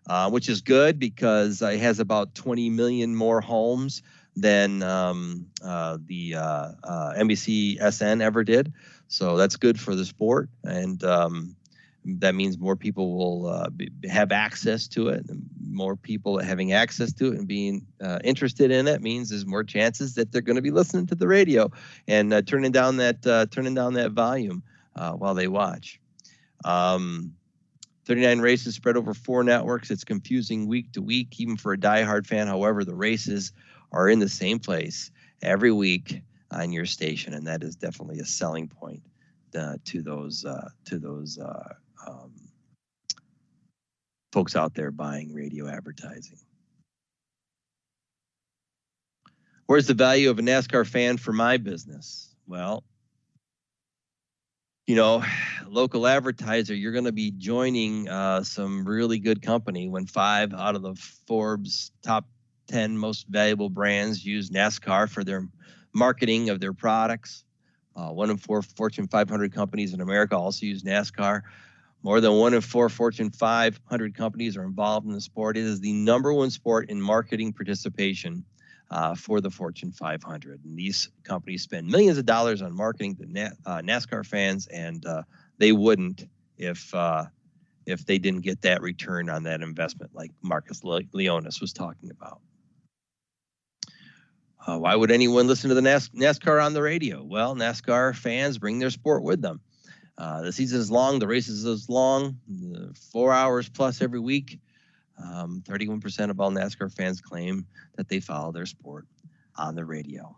[0.08, 4.02] uh, which is good because it has about 20 million more homes
[4.40, 8.72] than um, uh, the uh, uh, NBC SN ever did.
[9.08, 11.56] So that's good for the sport, and um,
[12.04, 15.24] that means more people will uh, be, have access to it.
[15.66, 19.64] More people having access to it and being uh, interested in it means there's more
[19.64, 21.70] chances that they're going to be listening to the radio
[22.06, 24.62] and uh, turning down that turning down that volume
[24.94, 26.00] while they watch.
[26.64, 27.34] Um,
[28.08, 29.90] 39 races spread over four networks.
[29.90, 32.46] It's confusing week to week, even for a diehard fan.
[32.46, 33.52] However, the races
[33.92, 35.10] are in the same place
[35.42, 39.02] every week on your station, and that is definitely a selling point
[39.56, 41.74] uh, to those uh, to those uh,
[42.06, 42.32] um,
[44.32, 46.38] folks out there buying radio advertising.
[49.66, 52.34] Where's the value of a NASCAR fan for my business?
[52.46, 52.84] Well,
[54.86, 55.22] you know,
[55.68, 60.74] local advertiser, you're going to be joining uh, some really good company when five out
[60.74, 60.94] of the
[61.26, 62.26] Forbes top
[62.68, 65.48] 10 most valuable brands use NASCAR for their
[65.92, 67.44] marketing of their products.
[67.96, 71.42] Uh, one in four Fortune 500 companies in America also use NASCAR.
[72.02, 75.56] More than one in four Fortune 500 companies are involved in the sport.
[75.56, 78.44] It is the number one sport in marketing participation
[78.90, 80.64] uh, for the Fortune 500.
[80.64, 85.04] And these companies spend millions of dollars on marketing to Na- uh, NASCAR fans, and
[85.04, 85.22] uh,
[85.58, 87.24] they wouldn't if uh,
[87.86, 92.10] if they didn't get that return on that investment, like Marcus Le- Leonis was talking
[92.10, 92.40] about.
[94.68, 97.24] Uh, why would anyone listen to the NAS- NASCAR on the radio?
[97.24, 99.60] Well, NASCAR fans bring their sport with them.
[100.18, 102.38] Uh, the season is long, the races is long,
[103.10, 104.60] four hours plus every week.
[105.16, 109.06] Um, 31% of all NASCAR fans claim that they follow their sport
[109.56, 110.36] on the radio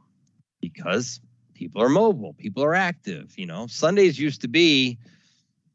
[0.60, 1.20] because
[1.54, 3.36] people are mobile, people are active.
[3.36, 4.98] You know, Sundays used to be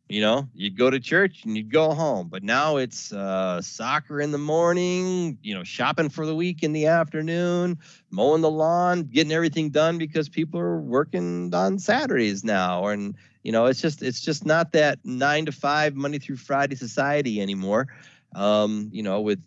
[0.07, 4.21] you know, you'd go to church and you'd go home, but now it's uh, soccer
[4.21, 7.79] in the morning, you know, shopping for the week in the afternoon,
[8.11, 12.85] mowing the lawn, getting everything done because people are working on Saturdays now.
[12.85, 16.75] And, you know, it's just, it's just not that nine to five, Monday through Friday
[16.75, 17.87] society anymore.
[18.35, 19.41] Um, you know, with,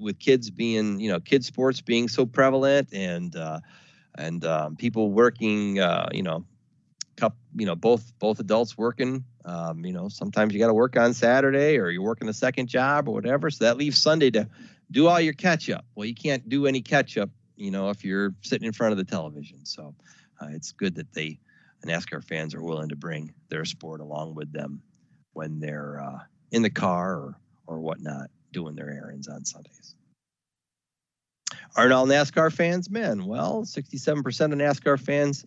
[0.00, 3.60] with kids being, you know, kids sports being so prevalent and, uh,
[4.16, 6.44] and um, people working, uh, you know,
[7.18, 9.24] cup, you know, both both adults working.
[9.44, 12.68] Um, you know, sometimes you got to work on Saturday or you're working a second
[12.68, 13.50] job or whatever.
[13.50, 14.48] So that leaves Sunday to
[14.90, 15.84] do all your catch up.
[15.94, 18.98] Well, you can't do any catch up, you know, if you're sitting in front of
[18.98, 19.66] the television.
[19.66, 19.94] So
[20.40, 21.40] uh, it's good that they
[21.84, 24.82] NASCAR fans are willing to bring their sport along with them
[25.32, 26.18] when they're uh,
[26.52, 29.94] in the car or or whatnot doing their errands on Sundays.
[31.76, 33.26] Aren't all NASCAR fans men?
[33.26, 35.44] Well, 67% of NASCAR fans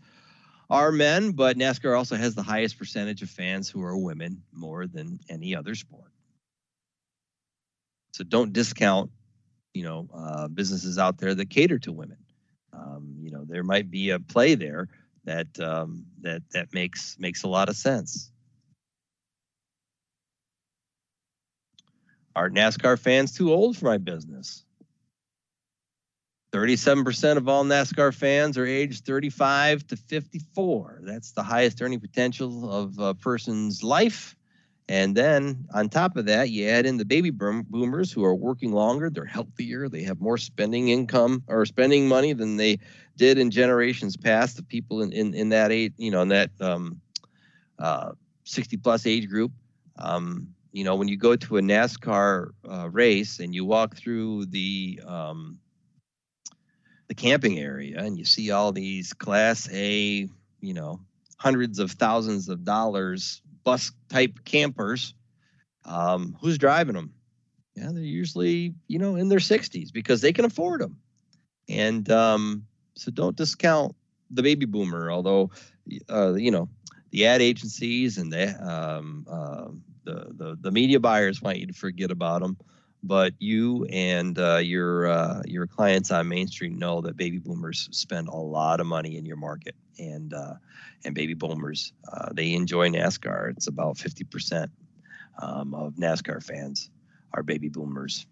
[0.71, 4.87] are men, but NASCAR also has the highest percentage of fans who are women, more
[4.87, 6.11] than any other sport.
[8.13, 9.11] So don't discount,
[9.73, 12.17] you know, uh, businesses out there that cater to women.
[12.71, 14.87] Um, you know, there might be a play there
[15.25, 18.31] that um, that that makes makes a lot of sense.
[22.33, 24.63] Are NASCAR fans too old for my business?
[26.51, 30.99] 37% of all NASCAR fans are aged 35 to 54.
[31.03, 34.35] That's the highest earning potential of a person's life.
[34.89, 38.73] And then on top of that, you add in the baby boomers who are working
[38.73, 42.79] longer, they're healthier, they have more spending income or spending money than they
[43.15, 44.57] did in generations past.
[44.57, 46.99] The people in, in, in that age, you know, in that um,
[47.79, 48.11] uh,
[48.43, 49.53] 60 plus age group.
[49.97, 54.47] Um, you know, when you go to a NASCAR uh, race and you walk through
[54.47, 55.57] the um,
[57.11, 60.29] the camping area and you see all these class A,
[60.61, 61.01] you know,
[61.35, 65.13] hundreds of thousands of dollars bus type campers,
[65.83, 67.11] um, who's driving them?
[67.75, 71.01] Yeah, they're usually, you know, in their 60s because they can afford them.
[71.67, 73.93] And um, so don't discount
[74.29, 75.51] the baby boomer, although,
[76.09, 76.69] uh, you know,
[77.09, 79.67] the ad agencies and the, um, uh,
[80.05, 82.55] the, the, the media buyers want you to forget about them
[83.03, 87.89] but you and uh, your uh, your clients on Main Street know that baby boomers
[87.91, 90.55] spend a lot of money in your market, and uh,
[91.03, 93.51] and baby boomers uh, they enjoy NASCAR.
[93.51, 94.71] It's about fifty percent
[95.41, 96.89] um, of NASCAR fans
[97.33, 98.25] are baby boomers.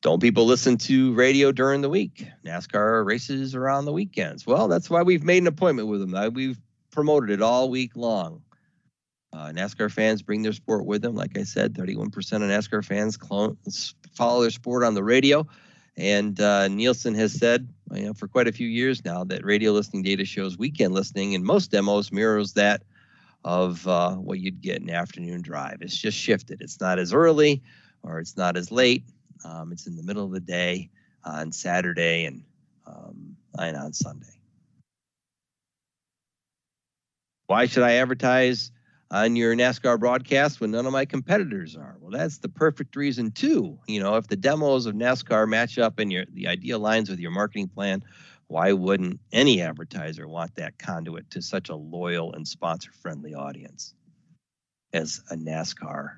[0.00, 2.26] Don't people listen to radio during the week?
[2.44, 4.46] NASCAR races around the weekends.
[4.46, 6.34] Well, that's why we've made an appointment with them.
[6.34, 8.42] We've promoted it all week long.
[9.34, 11.16] Uh, NASCAR fans bring their sport with them.
[11.16, 13.56] Like I said, 31% of NASCAR fans clone,
[14.12, 15.44] follow their sport on the radio.
[15.96, 19.72] And uh, Nielsen has said you know, for quite a few years now that radio
[19.72, 22.82] listening data shows weekend listening in most demos mirrors that
[23.44, 25.78] of uh, what you'd get in afternoon drive.
[25.80, 26.60] It's just shifted.
[26.60, 27.60] It's not as early
[28.04, 29.02] or it's not as late.
[29.44, 30.90] Um, it's in the middle of the day
[31.24, 32.44] on Saturday and,
[32.86, 34.26] um, and on Sunday.
[37.46, 38.70] Why should I advertise
[39.14, 41.96] on your NASCAR broadcast when none of my competitors are.
[42.00, 43.78] Well, that's the perfect reason too.
[43.86, 47.20] You know, if the demos of NASCAR match up and your the idea lines with
[47.20, 48.02] your marketing plan,
[48.48, 53.94] why wouldn't any advertiser want that conduit to such a loyal and sponsor-friendly audience
[54.92, 56.16] as a NASCAR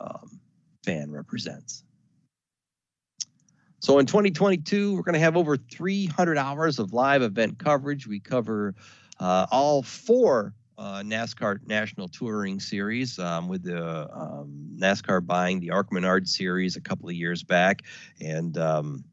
[0.00, 0.40] um,
[0.86, 1.84] fan represents?
[3.80, 8.06] So in 2022, we're going to have over 300 hours of live event coverage.
[8.06, 8.74] We cover
[9.20, 15.70] uh, all four uh, NASCAR National Touring Series um, with the um, NASCAR buying the
[15.70, 17.82] ARCA Menard Series a couple of years back,
[18.20, 19.04] and um,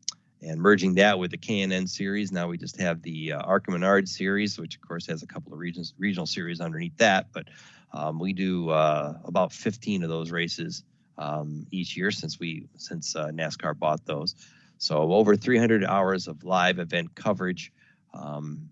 [0.42, 2.32] and merging that with the K&N Series.
[2.32, 5.60] Now we just have the uh, Menard Series, which of course has a couple of
[5.60, 7.28] regions, regional series underneath that.
[7.34, 7.48] But
[7.94, 10.84] um, we do uh, about 15 of those races
[11.18, 14.36] um, each year since we since uh, NASCAR bought those.
[14.78, 17.72] So over 300 hours of live event coverage.
[18.14, 18.70] Um,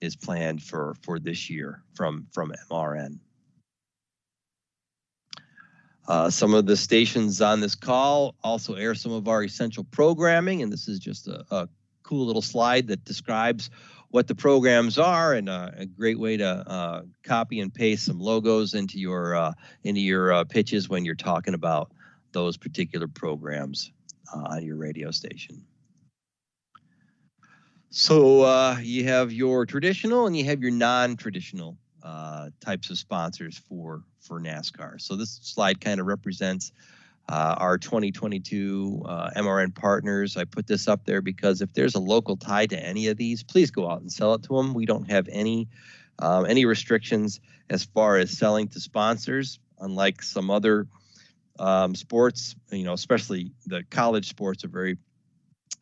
[0.00, 3.18] is planned for for this year from from MRN.
[6.06, 10.62] Uh, some of the stations on this call also air some of our essential programming,
[10.62, 11.68] and this is just a, a
[12.02, 13.68] cool little slide that describes
[14.10, 18.18] what the programs are and uh, a great way to uh, copy and paste some
[18.18, 19.52] logos into your uh,
[19.84, 21.92] into your uh, pitches when you're talking about
[22.32, 23.92] those particular programs
[24.32, 25.62] on your radio station.
[27.90, 33.58] So uh, you have your traditional and you have your non-traditional uh, types of sponsors
[33.58, 35.00] for for NASCAR.
[35.00, 36.72] So this slide kind of represents
[37.28, 40.36] uh, our 2022 uh, MRN partners.
[40.36, 43.42] I put this up there because if there's a local tie to any of these,
[43.42, 44.74] please go out and sell it to them.
[44.74, 45.68] We don't have any
[46.18, 50.86] um, any restrictions as far as selling to sponsors, unlike some other
[51.58, 52.54] um, sports.
[52.70, 54.98] You know, especially the college sports are very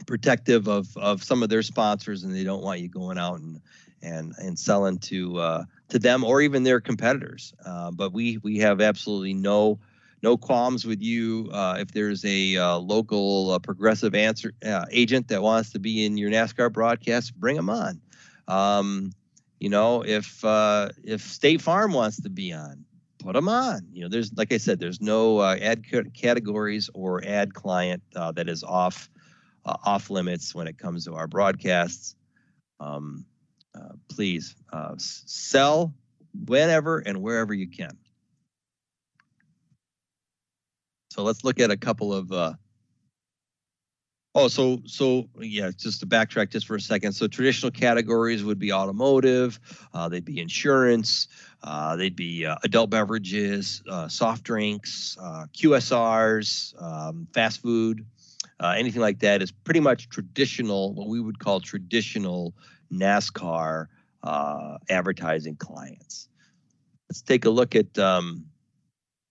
[0.07, 3.61] protective of of some of their sponsors, and they don't want you going out and
[4.03, 7.55] and and selling to uh, to them or even their competitors.
[7.65, 9.79] Uh, but we we have absolutely no
[10.23, 15.29] no qualms with you uh, if there's a uh, local uh, progressive answer uh, agent
[15.29, 18.01] that wants to be in your NASCAR broadcast, bring them on.
[18.49, 19.13] Um,
[19.61, 22.85] you know, if uh if State Farm wants to be on,
[23.19, 23.89] put them on.
[23.93, 28.63] You know, there's like I said, there's no ad categories or ad client that is
[28.63, 29.09] off
[29.67, 32.15] uh, off limits when it comes to our broadcasts.
[32.81, 33.27] Um,
[33.75, 35.93] uh, please uh, sell
[36.47, 37.97] whenever and wherever you can.
[41.11, 42.31] So let's look at a couple of.
[42.31, 42.55] Uh,
[44.35, 47.13] oh, so so yeah, just to backtrack just for a second.
[47.13, 49.59] So traditional categories would be automotive,
[49.93, 51.29] uh, they'd be insurance,
[51.63, 58.05] uh, they'd be uh, adult beverages, soft drinks, QSRs, um, fast food,
[58.61, 62.55] uh, anything like that is pretty much traditional, what we would call traditional
[62.93, 63.87] NASCAR
[64.23, 66.29] uh, advertising clients.
[67.09, 68.47] Let's take a look at um,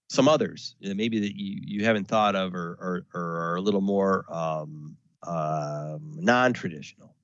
[0.10, 3.82] some others, maybe that you, you haven't thought of or, or, or are a little
[3.82, 7.16] more um, uh, non traditional.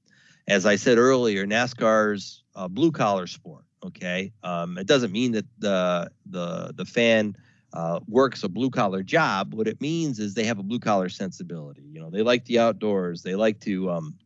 [0.48, 3.66] As I said earlier, NASCAR's a blue collar sport.
[3.84, 7.36] Okay, um, it doesn't mean that the the the fan
[7.74, 11.10] uh, works a blue collar job, what it means is they have a blue collar
[11.10, 11.84] sensibility.
[11.92, 13.24] You know, they like the outdoors.
[13.24, 14.18] They like to um,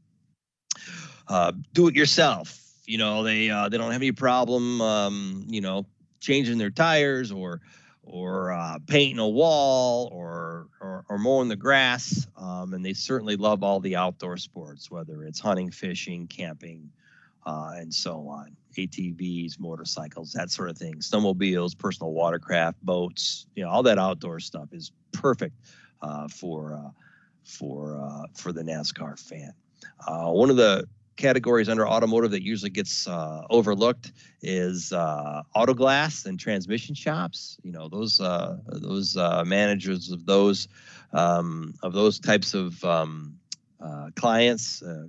[1.27, 2.60] uh, do it yourself.
[2.86, 5.86] You know, they uh, they don't have any problem, um, you know,
[6.19, 7.62] changing their tires or
[8.05, 12.27] or uh, painting a wall or, or, or mowing the grass.
[12.38, 16.91] Um, and they certainly love all the outdoor sports, whether it's hunting, fishing, camping,
[17.45, 18.55] uh, and so on.
[18.77, 24.39] ATVs, motorcycles, that sort of thing, snowmobiles, personal watercraft, boats, you know, all that outdoor
[24.39, 25.55] stuff is perfect
[26.01, 26.91] uh, for uh,
[27.43, 29.53] for uh, for the NASCAR fan.
[30.08, 36.25] Uh, one of the categories under automotive that usually gets uh, overlooked is auto glass
[36.25, 37.58] and transmission shops.
[37.63, 38.17] You know, those
[38.67, 40.67] those managers of those
[41.13, 43.39] um, of those types of um,
[43.86, 45.06] uh, clients uh,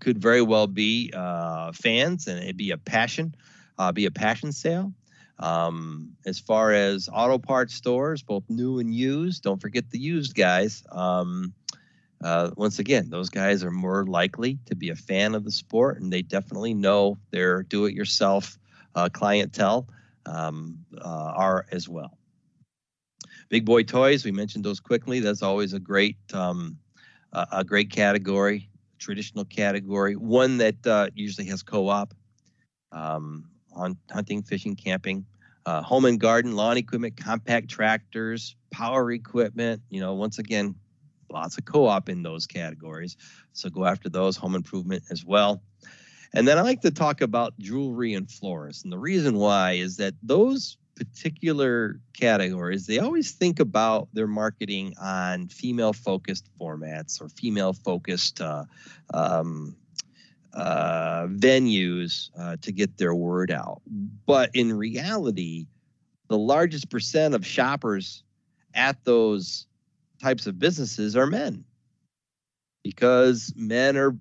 [0.00, 3.34] could very well be uh, fans, and it'd be a passion,
[3.78, 4.92] uh, be a passion sale.
[5.38, 10.34] Um, as far as auto parts stores, both new and used, don't forget the used
[10.34, 10.82] guys.
[10.90, 11.54] Um,
[12.22, 16.00] uh, once again, those guys are more likely to be a fan of the sport,
[16.00, 18.58] and they definitely know their do-it-yourself
[18.94, 19.88] uh, clientele
[20.26, 22.18] um, are as well.
[23.48, 25.20] Big boy toys, we mentioned those quickly.
[25.20, 26.76] That's always a great um,
[27.32, 32.14] a great category, traditional category, one that uh, usually has co-op
[32.92, 35.24] um, on hunting, fishing, camping,
[35.66, 39.82] uh, home and garden, lawn equipment, compact tractors, power equipment.
[39.90, 40.74] You know, once again,
[41.30, 43.16] lots of co-op in those categories.
[43.52, 45.62] So go after those, home improvement as well.
[46.34, 48.84] And then I like to talk about jewelry and florists.
[48.84, 54.94] And the reason why is that those particular categories, they always think about their marketing
[55.00, 58.64] on female focused formats or female focused uh,
[59.14, 59.76] um,
[60.54, 63.82] uh, venues uh, to get their word out.
[64.26, 65.68] But in reality,
[66.28, 68.24] the largest percent of shoppers
[68.74, 69.66] at those
[70.22, 71.64] types of businesses are men.
[72.84, 74.16] because men are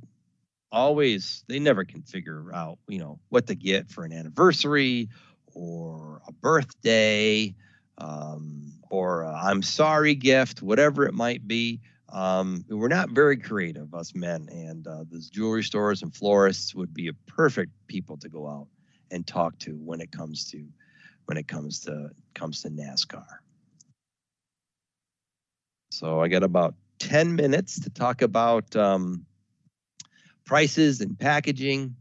[0.72, 5.10] always they never can figure out you know what to get for an anniversary
[5.58, 7.54] or a birthday
[7.98, 11.82] um, or i i'm sorry gift whatever it might be.
[12.10, 16.94] Um, we're not very creative us men and uh, those jewelry stores and florists would
[16.94, 18.68] be a perfect people to go out
[19.12, 20.66] and talk to when it comes to
[21.26, 23.26] when it comes to comes to nascar.
[25.92, 29.26] So i got about 10 minutes to talk about um,
[30.46, 31.96] prices and packaging,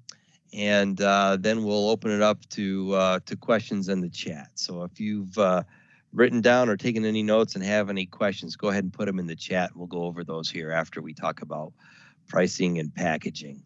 [0.53, 4.51] and uh, then we'll open it up to uh, to questions in the chat.
[4.55, 5.63] So if you've uh,
[6.13, 9.19] written down or taken any notes and have any questions, go ahead and put them
[9.19, 9.75] in the chat.
[9.75, 11.73] We'll go over those here after we talk about
[12.29, 13.63] pricing and packaging.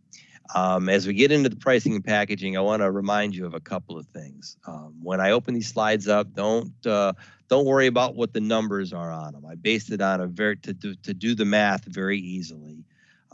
[0.54, 3.54] Um, as we get into the pricing and packaging, I want to remind you of
[3.54, 4.56] a couple of things.
[4.66, 7.12] Um, when I open these slides up, don't uh,
[7.48, 9.46] don't worry about what the numbers are on them.
[9.46, 12.84] I based it on a very to do to do the math very easily,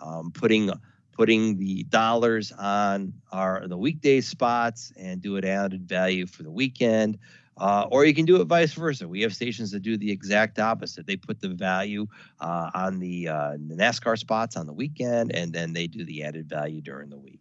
[0.02, 0.70] um, putting
[1.16, 6.50] putting the dollars on our the weekday spots and do it added value for the
[6.50, 7.18] weekend.
[7.58, 9.08] Uh, or you can do it vice versa.
[9.08, 11.06] We have stations that do the exact opposite.
[11.06, 12.06] They put the value
[12.38, 16.22] uh, on the, uh, the NASCAR spots on the weekend, and then they do the
[16.22, 17.40] added value during the week.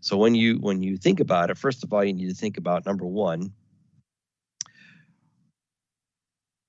[0.00, 2.58] So when you when you think about it, first of all, you need to think
[2.58, 3.52] about number one.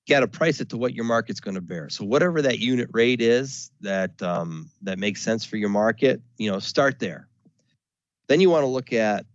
[0.08, 1.90] You got to price it to what your market's going to bear.
[1.90, 6.50] So whatever that unit rate is that um, that makes sense for your market, you
[6.50, 7.28] know, start there.
[8.26, 9.26] Then you want to look at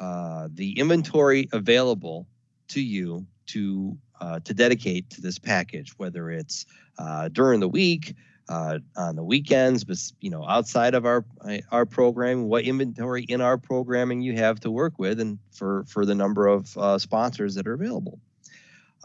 [0.00, 2.26] uh, the inventory available
[2.68, 6.66] to you to uh, to dedicate to this package, whether it's
[6.98, 8.16] uh, during the week,
[8.48, 11.24] uh, on the weekends, but you know outside of our
[11.70, 16.04] our program, what inventory in our programming you have to work with, and for for
[16.04, 18.18] the number of uh, sponsors that are available.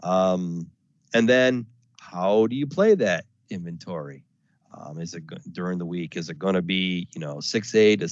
[0.02, 0.68] Um,
[1.14, 1.66] and then
[2.00, 4.24] how do you play that inventory?
[4.74, 6.16] Um, is it during the week?
[6.16, 8.08] Is it going to be you know 6A to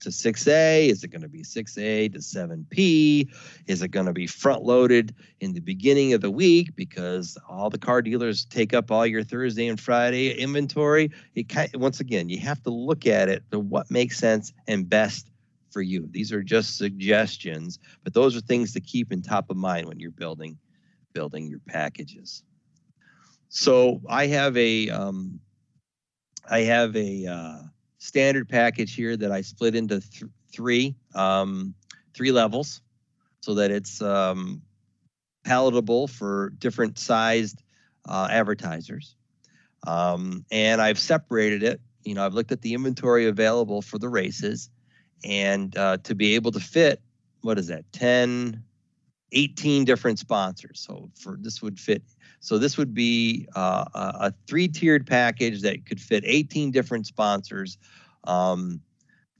[0.00, 0.88] to 6A?
[0.88, 3.28] Is it going to be 6A to 7P?
[3.66, 7.70] Is it going to be front loaded in the beginning of the week because all
[7.70, 11.10] the car dealers take up all your Thursday and Friday inventory?
[11.34, 14.88] It kind once again, you have to look at it to what makes sense and
[14.88, 15.30] best
[15.70, 16.08] for you.
[16.10, 20.00] These are just suggestions, but those are things to keep in top of mind when
[20.00, 20.58] you're building
[21.12, 22.42] building your packages.
[23.48, 25.40] So I have a um,
[26.48, 27.58] I have a uh,
[27.98, 31.74] standard package here that I split into th- three um,
[32.14, 32.80] three levels,
[33.40, 34.62] so that it's um,
[35.44, 37.62] palatable for different sized
[38.08, 39.16] uh, advertisers.
[39.86, 41.80] Um, and I've separated it.
[42.04, 44.70] You know, I've looked at the inventory available for the races,
[45.24, 47.00] and uh, to be able to fit
[47.42, 48.62] what is that 10
[49.32, 52.02] 18 different sponsors so for this would fit
[52.40, 57.76] so this would be uh, a three-tiered package that could fit 18 different sponsors
[58.24, 58.80] um,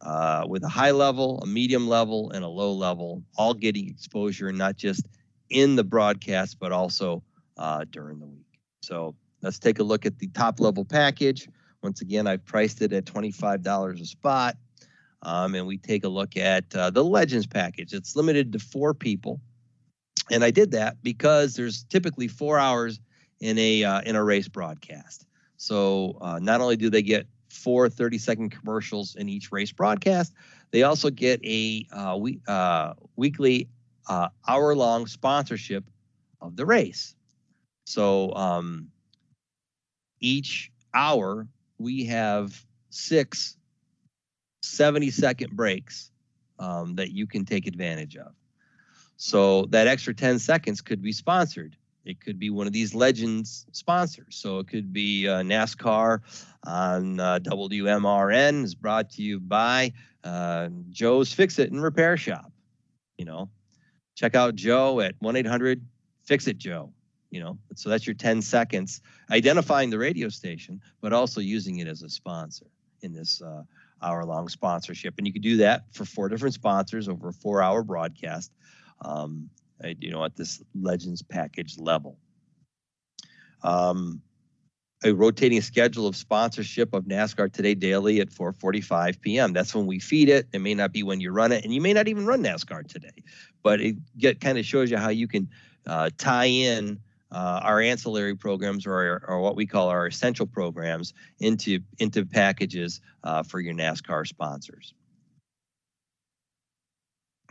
[0.03, 4.53] uh, with a high level, a medium level, and a low level, all getting exposure,
[4.53, 5.07] not just
[5.49, 7.23] in the broadcast, but also
[7.57, 8.61] uh, during the week.
[8.83, 11.49] So let's take a look at the top level package.
[11.83, 14.57] Once again, I've priced it at $25 a spot.
[15.23, 17.93] Um, and we take a look at uh, the Legends package.
[17.93, 19.39] It's limited to four people.
[20.31, 23.01] And I did that because there's typically four hours
[23.41, 25.27] in a uh, in a race broadcast.
[25.57, 30.33] So uh, not only do they get four 30 second commercials in each race broadcast,
[30.71, 33.69] they also get a uh, we, uh, weekly
[34.09, 35.85] uh, hour long sponsorship
[36.41, 37.15] of the race.
[37.87, 38.89] So um,
[40.21, 41.47] each hour
[41.79, 43.57] we have six
[44.63, 46.11] 70 second breaks
[46.59, 48.33] um, that you can take advantage of.
[49.23, 51.77] So that extra 10 seconds could be sponsored.
[52.07, 54.35] It could be one of these legends sponsors.
[54.35, 56.21] So it could be uh, NASCAR
[56.65, 59.93] on uh, WMRN is brought to you by
[60.25, 62.51] uh, Joe's Fix It and Repair Shop.
[63.19, 63.51] You know,
[64.15, 65.85] check out Joe at 1 800
[66.25, 66.91] Fix It Joe.
[67.31, 71.89] You know, so that's your 10 seconds identifying the radio station, but also using it
[71.89, 72.67] as a sponsor
[73.03, 73.65] in this uh,
[74.03, 75.15] hour long sponsorship.
[75.19, 78.51] And you could do that for four different sponsors over a four hour broadcast
[79.03, 79.51] um,
[79.99, 82.19] you know, at this Legends package level.
[83.63, 84.23] Um,
[85.03, 89.53] a rotating schedule of sponsorship of NASCAR Today Daily at 4:45 p.m.
[89.53, 90.47] That's when we feed it.
[90.53, 92.87] It may not be when you run it, and you may not even run NASCAR
[92.87, 93.25] today,
[93.63, 95.49] but it get kind of shows you how you can
[95.87, 97.01] uh, tie in
[97.33, 103.01] uh, our ancillary programs or, or what we call our essential programs into into packages
[103.25, 104.93] uh, for your NASCAR sponsors.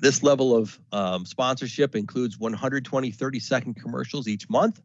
[0.01, 4.81] This level of um, sponsorship includes 120 30 second commercials each month.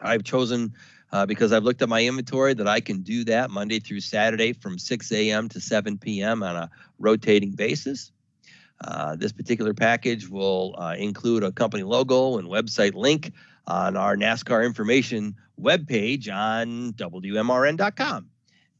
[0.00, 0.74] I've chosen
[1.12, 4.52] uh, because I've looked at my inventory that I can do that Monday through Saturday
[4.52, 5.48] from 6 a.m.
[5.50, 6.42] to 7 p.m.
[6.42, 8.10] on a rotating basis.
[8.80, 13.32] Uh, this particular package will uh, include a company logo and website link
[13.66, 18.28] on our NASCAR information webpage on WMRN.com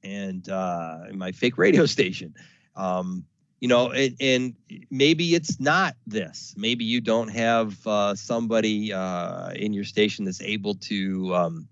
[0.03, 2.35] and uh, my fake radio station.
[2.77, 3.25] Um,
[3.61, 4.55] you know, and, and,
[4.91, 6.55] maybe it's not this.
[6.57, 11.69] Maybe you don't have uh, somebody uh, in your station that's able to um,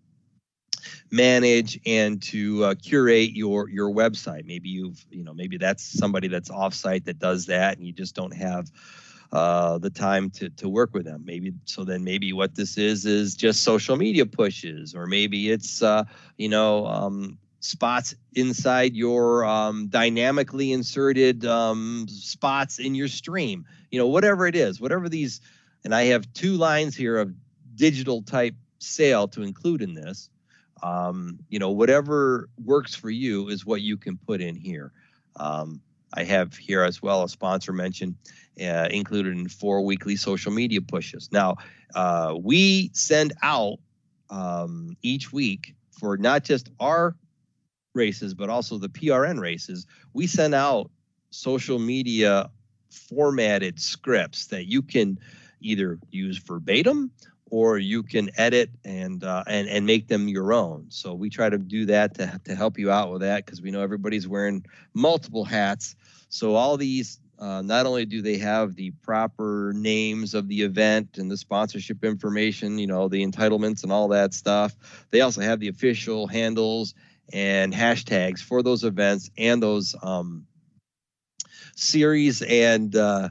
[1.10, 4.46] manage and to uh, curate your your website.
[4.46, 8.14] Maybe you've, you know, maybe that's somebody that's offsite that does that, and you just
[8.14, 8.70] don't have
[9.32, 11.22] uh, the time to to work with them.
[11.24, 11.84] Maybe so.
[11.84, 16.04] Then maybe what this is is just social media pushes, or maybe it's uh,
[16.36, 23.64] you know um, spots inside your um, dynamically inserted um, spots in your stream.
[23.90, 25.40] You know, whatever it is, whatever these,
[25.84, 27.32] and I have two lines here of
[27.74, 30.28] digital type sale to include in this.
[30.82, 34.92] Um, you know, whatever works for you is what you can put in here.
[35.36, 35.80] Um,
[36.12, 38.16] I have here as well a sponsor mention
[38.60, 41.30] uh, included in four weekly social media pushes.
[41.30, 41.56] Now,
[41.94, 43.78] uh, we send out
[44.28, 47.14] um, each week for not just our
[47.94, 50.90] races, but also the PRN races, we send out
[51.30, 52.50] social media
[52.90, 55.18] formatted scripts that you can
[55.60, 57.10] either use verbatim
[57.50, 60.86] or you can edit and uh, and and make them your own.
[60.88, 63.70] So we try to do that to to help you out with that because we
[63.70, 64.64] know everybody's wearing
[64.94, 65.94] multiple hats.
[66.28, 71.18] So all these uh, not only do they have the proper names of the event
[71.18, 74.74] and the sponsorship information, you know, the entitlements and all that stuff,
[75.10, 76.94] they also have the official handles
[77.32, 80.46] and hashtags for those events and those um,
[81.76, 83.28] series and uh,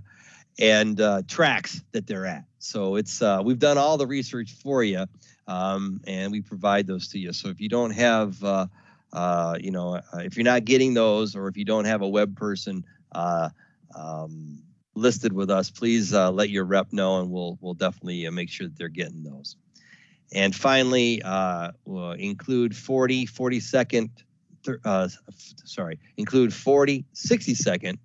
[0.59, 2.45] and uh, tracks that they're at.
[2.59, 5.05] So it's uh, we've done all the research for you,
[5.47, 7.33] um, and we provide those to you.
[7.33, 8.67] So if you don't have, uh,
[9.13, 12.07] uh, you know, uh, if you're not getting those, or if you don't have a
[12.07, 12.83] web person
[13.13, 14.63] um,
[14.95, 18.77] listed with us, please let your rep know, and we'll we'll definitely make sure that
[18.77, 19.55] they're getting those.
[20.33, 24.09] And finally, uh, we'll include 40, 40 second,
[24.85, 25.09] uh,
[25.65, 27.99] sorry, include 40, 60 second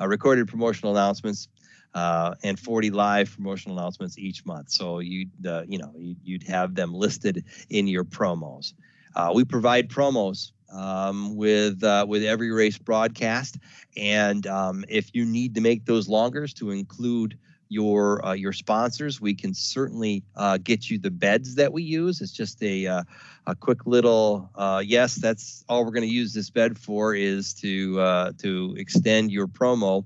[0.00, 1.48] uh, recorded promotional announcements
[1.94, 4.70] uh, and 40 live promotional announcements each month.
[4.70, 8.74] So you, uh, you know, you'd have them listed in your promos.
[9.14, 13.56] Uh, we provide promos um, with uh, with every race broadcast,
[13.96, 17.38] and um, if you need to make those longer to include
[17.68, 22.20] your uh, your sponsors, we can certainly uh, get you the beds that we use.
[22.20, 23.02] It's just a uh,
[23.46, 25.16] a quick little uh, yes.
[25.16, 29.46] That's all we're going to use this bed for is to uh, to extend your
[29.46, 30.04] promo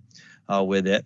[0.49, 1.05] uh, with it,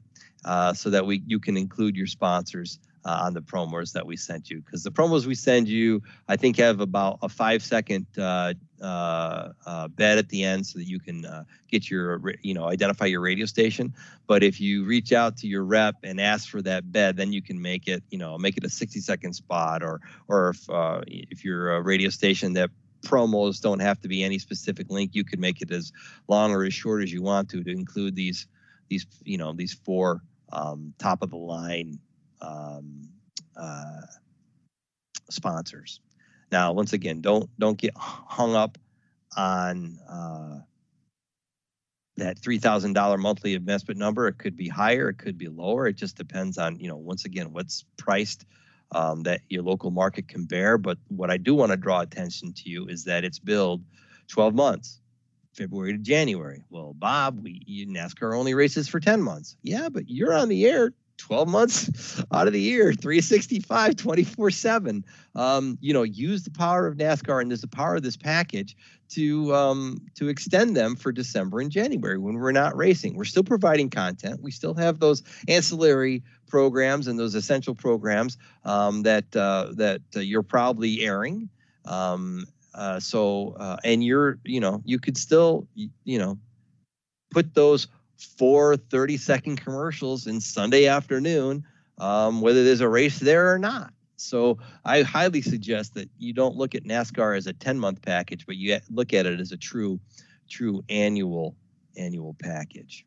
[0.75, 4.51] so that we you can include your sponsors uh, on the promos that we sent
[4.51, 4.61] you.
[4.61, 9.53] Because the promos we send you i think have about a five second uh, uh,
[9.67, 13.07] uh bed at the end so that you can uh, get your you know identify
[13.07, 13.93] your radio station.
[14.27, 17.43] But if you reach out to your rep and ask for that bed then you
[17.43, 21.01] can make it you know make it a 60 second spot or or if uh,
[21.07, 22.71] if you're a radio station that
[23.05, 25.93] promos don't have to be any specific link you can make it as
[26.27, 28.47] long or as short as you want to to include these
[28.89, 31.99] these you know these four um, top of the line
[32.45, 33.09] um,
[33.57, 34.01] uh,
[35.31, 36.01] sponsors.
[36.53, 38.79] Now, once again, don't don't get hung up
[39.37, 40.59] on uh,
[42.17, 44.29] that three thousand dollar monthly investment number.
[44.29, 45.87] It could be higher, it could be lower.
[45.87, 48.45] It just depends on you know once again what's priced
[48.93, 50.79] um, that your local market can bear.
[50.79, 53.83] But what I do want to draw attention to you is that it's billed
[54.29, 55.01] 12 months.
[55.55, 56.65] February to January.
[56.69, 59.57] Well, Bob, we NASCAR only races for 10 months.
[59.63, 65.05] Yeah, but you're on the air 12 months out of the year 365 24 7
[65.35, 68.77] um, you know use the power of nascar and there's the power of this package
[69.09, 73.15] to um, to extend them for december and january when we're not racing.
[73.15, 74.41] We're still providing content.
[74.43, 80.21] We still have those ancillary programs and those essential programs um, that uh, that uh,
[80.21, 81.49] you're probably airing.
[81.85, 86.39] Um, uh, so uh, and you're you know you could still you know
[87.31, 91.65] put those four 30 second commercials in Sunday afternoon,
[91.99, 93.93] um, whether there's a race there or not.
[94.17, 98.47] So I highly suggest that you don't look at NASCAR as a 10 month package,
[98.47, 100.01] but you look at it as a true,
[100.49, 101.57] true annual
[101.97, 103.05] annual package.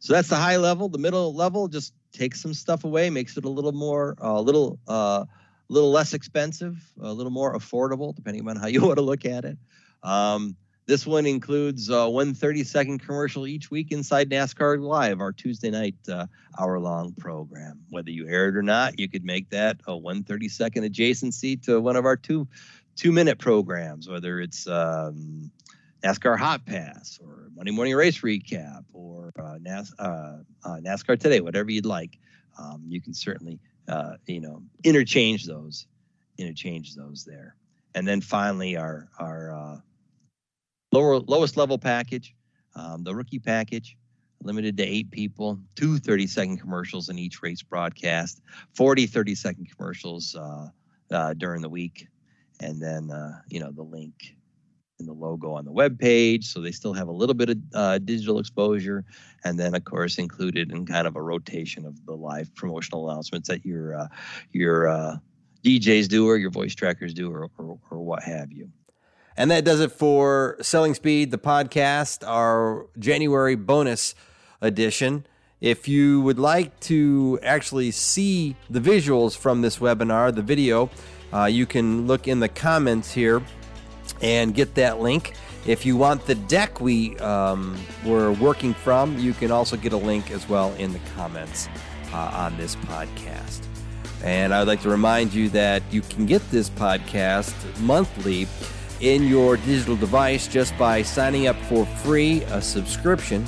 [0.00, 0.88] So that's the high level.
[0.88, 4.40] The middle level just takes some stuff away, makes it a little more, a uh,
[4.40, 5.24] little, a uh,
[5.68, 9.44] little less expensive, a little more affordable, depending on how you want to look at
[9.44, 9.58] it.
[10.02, 10.56] Um,
[10.88, 15.68] This one includes uh, one 30 second commercial each week inside NASCAR Live, our Tuesday
[15.68, 16.24] night uh,
[16.58, 17.80] hour long program.
[17.90, 21.62] Whether you air it or not, you could make that a one 30 second adjacency
[21.64, 22.48] to one of our two
[22.96, 25.50] two minute programs, whether it's um,
[26.02, 31.40] NASCAR Hot Pass or Monday Morning Race Recap or uh, NAS, uh, uh, NASCAR Today,
[31.40, 32.18] whatever you'd like.
[32.58, 35.86] Um, you can certainly, uh, you know, interchange those,
[36.38, 37.56] interchange those there.
[37.94, 39.82] And then finally, our our
[40.92, 42.34] lower lowest level package,
[42.74, 43.96] um, the rookie package,
[44.42, 48.40] limited to eight people, two 30 second commercials in each race broadcast,
[48.74, 50.68] 40 30 second commercials uh,
[51.10, 52.06] uh, during the week,
[52.60, 54.36] and then uh, you know the link
[54.98, 57.58] and the logo on the web page so they still have a little bit of
[57.72, 59.04] uh, digital exposure.
[59.44, 63.48] And then of course included in kind of a rotation of the live promotional announcements
[63.48, 64.08] that your uh,
[64.52, 65.16] your uh,
[65.64, 68.70] djs do or your voice trackers do or, or, or what have you
[69.38, 74.16] and that does it for Selling Speed, the podcast, our January bonus
[74.60, 75.24] edition.
[75.60, 80.90] If you would like to actually see the visuals from this webinar, the video,
[81.32, 83.40] uh, you can look in the comments here
[84.20, 85.34] and get that link.
[85.66, 89.96] If you want the deck we um, were working from, you can also get a
[89.96, 91.68] link as well in the comments
[92.12, 93.64] uh, on this podcast.
[94.24, 98.48] And I would like to remind you that you can get this podcast monthly
[99.00, 103.46] in your digital device just by signing up for free a subscription.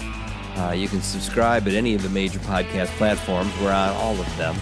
[0.56, 3.52] Uh, you can subscribe at any of the major podcast platforms.
[3.60, 4.56] We're on all of them.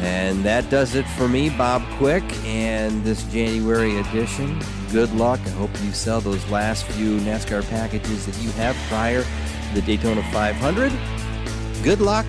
[0.00, 4.60] And that does it for me, Bob Quick, and this January edition.
[4.90, 5.38] Good luck.
[5.46, 9.82] I hope you sell those last few NASCAR packages that you have prior to the
[9.82, 10.92] Daytona 500.
[11.84, 12.26] Good luck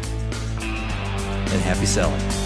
[0.62, 2.43] and happy selling.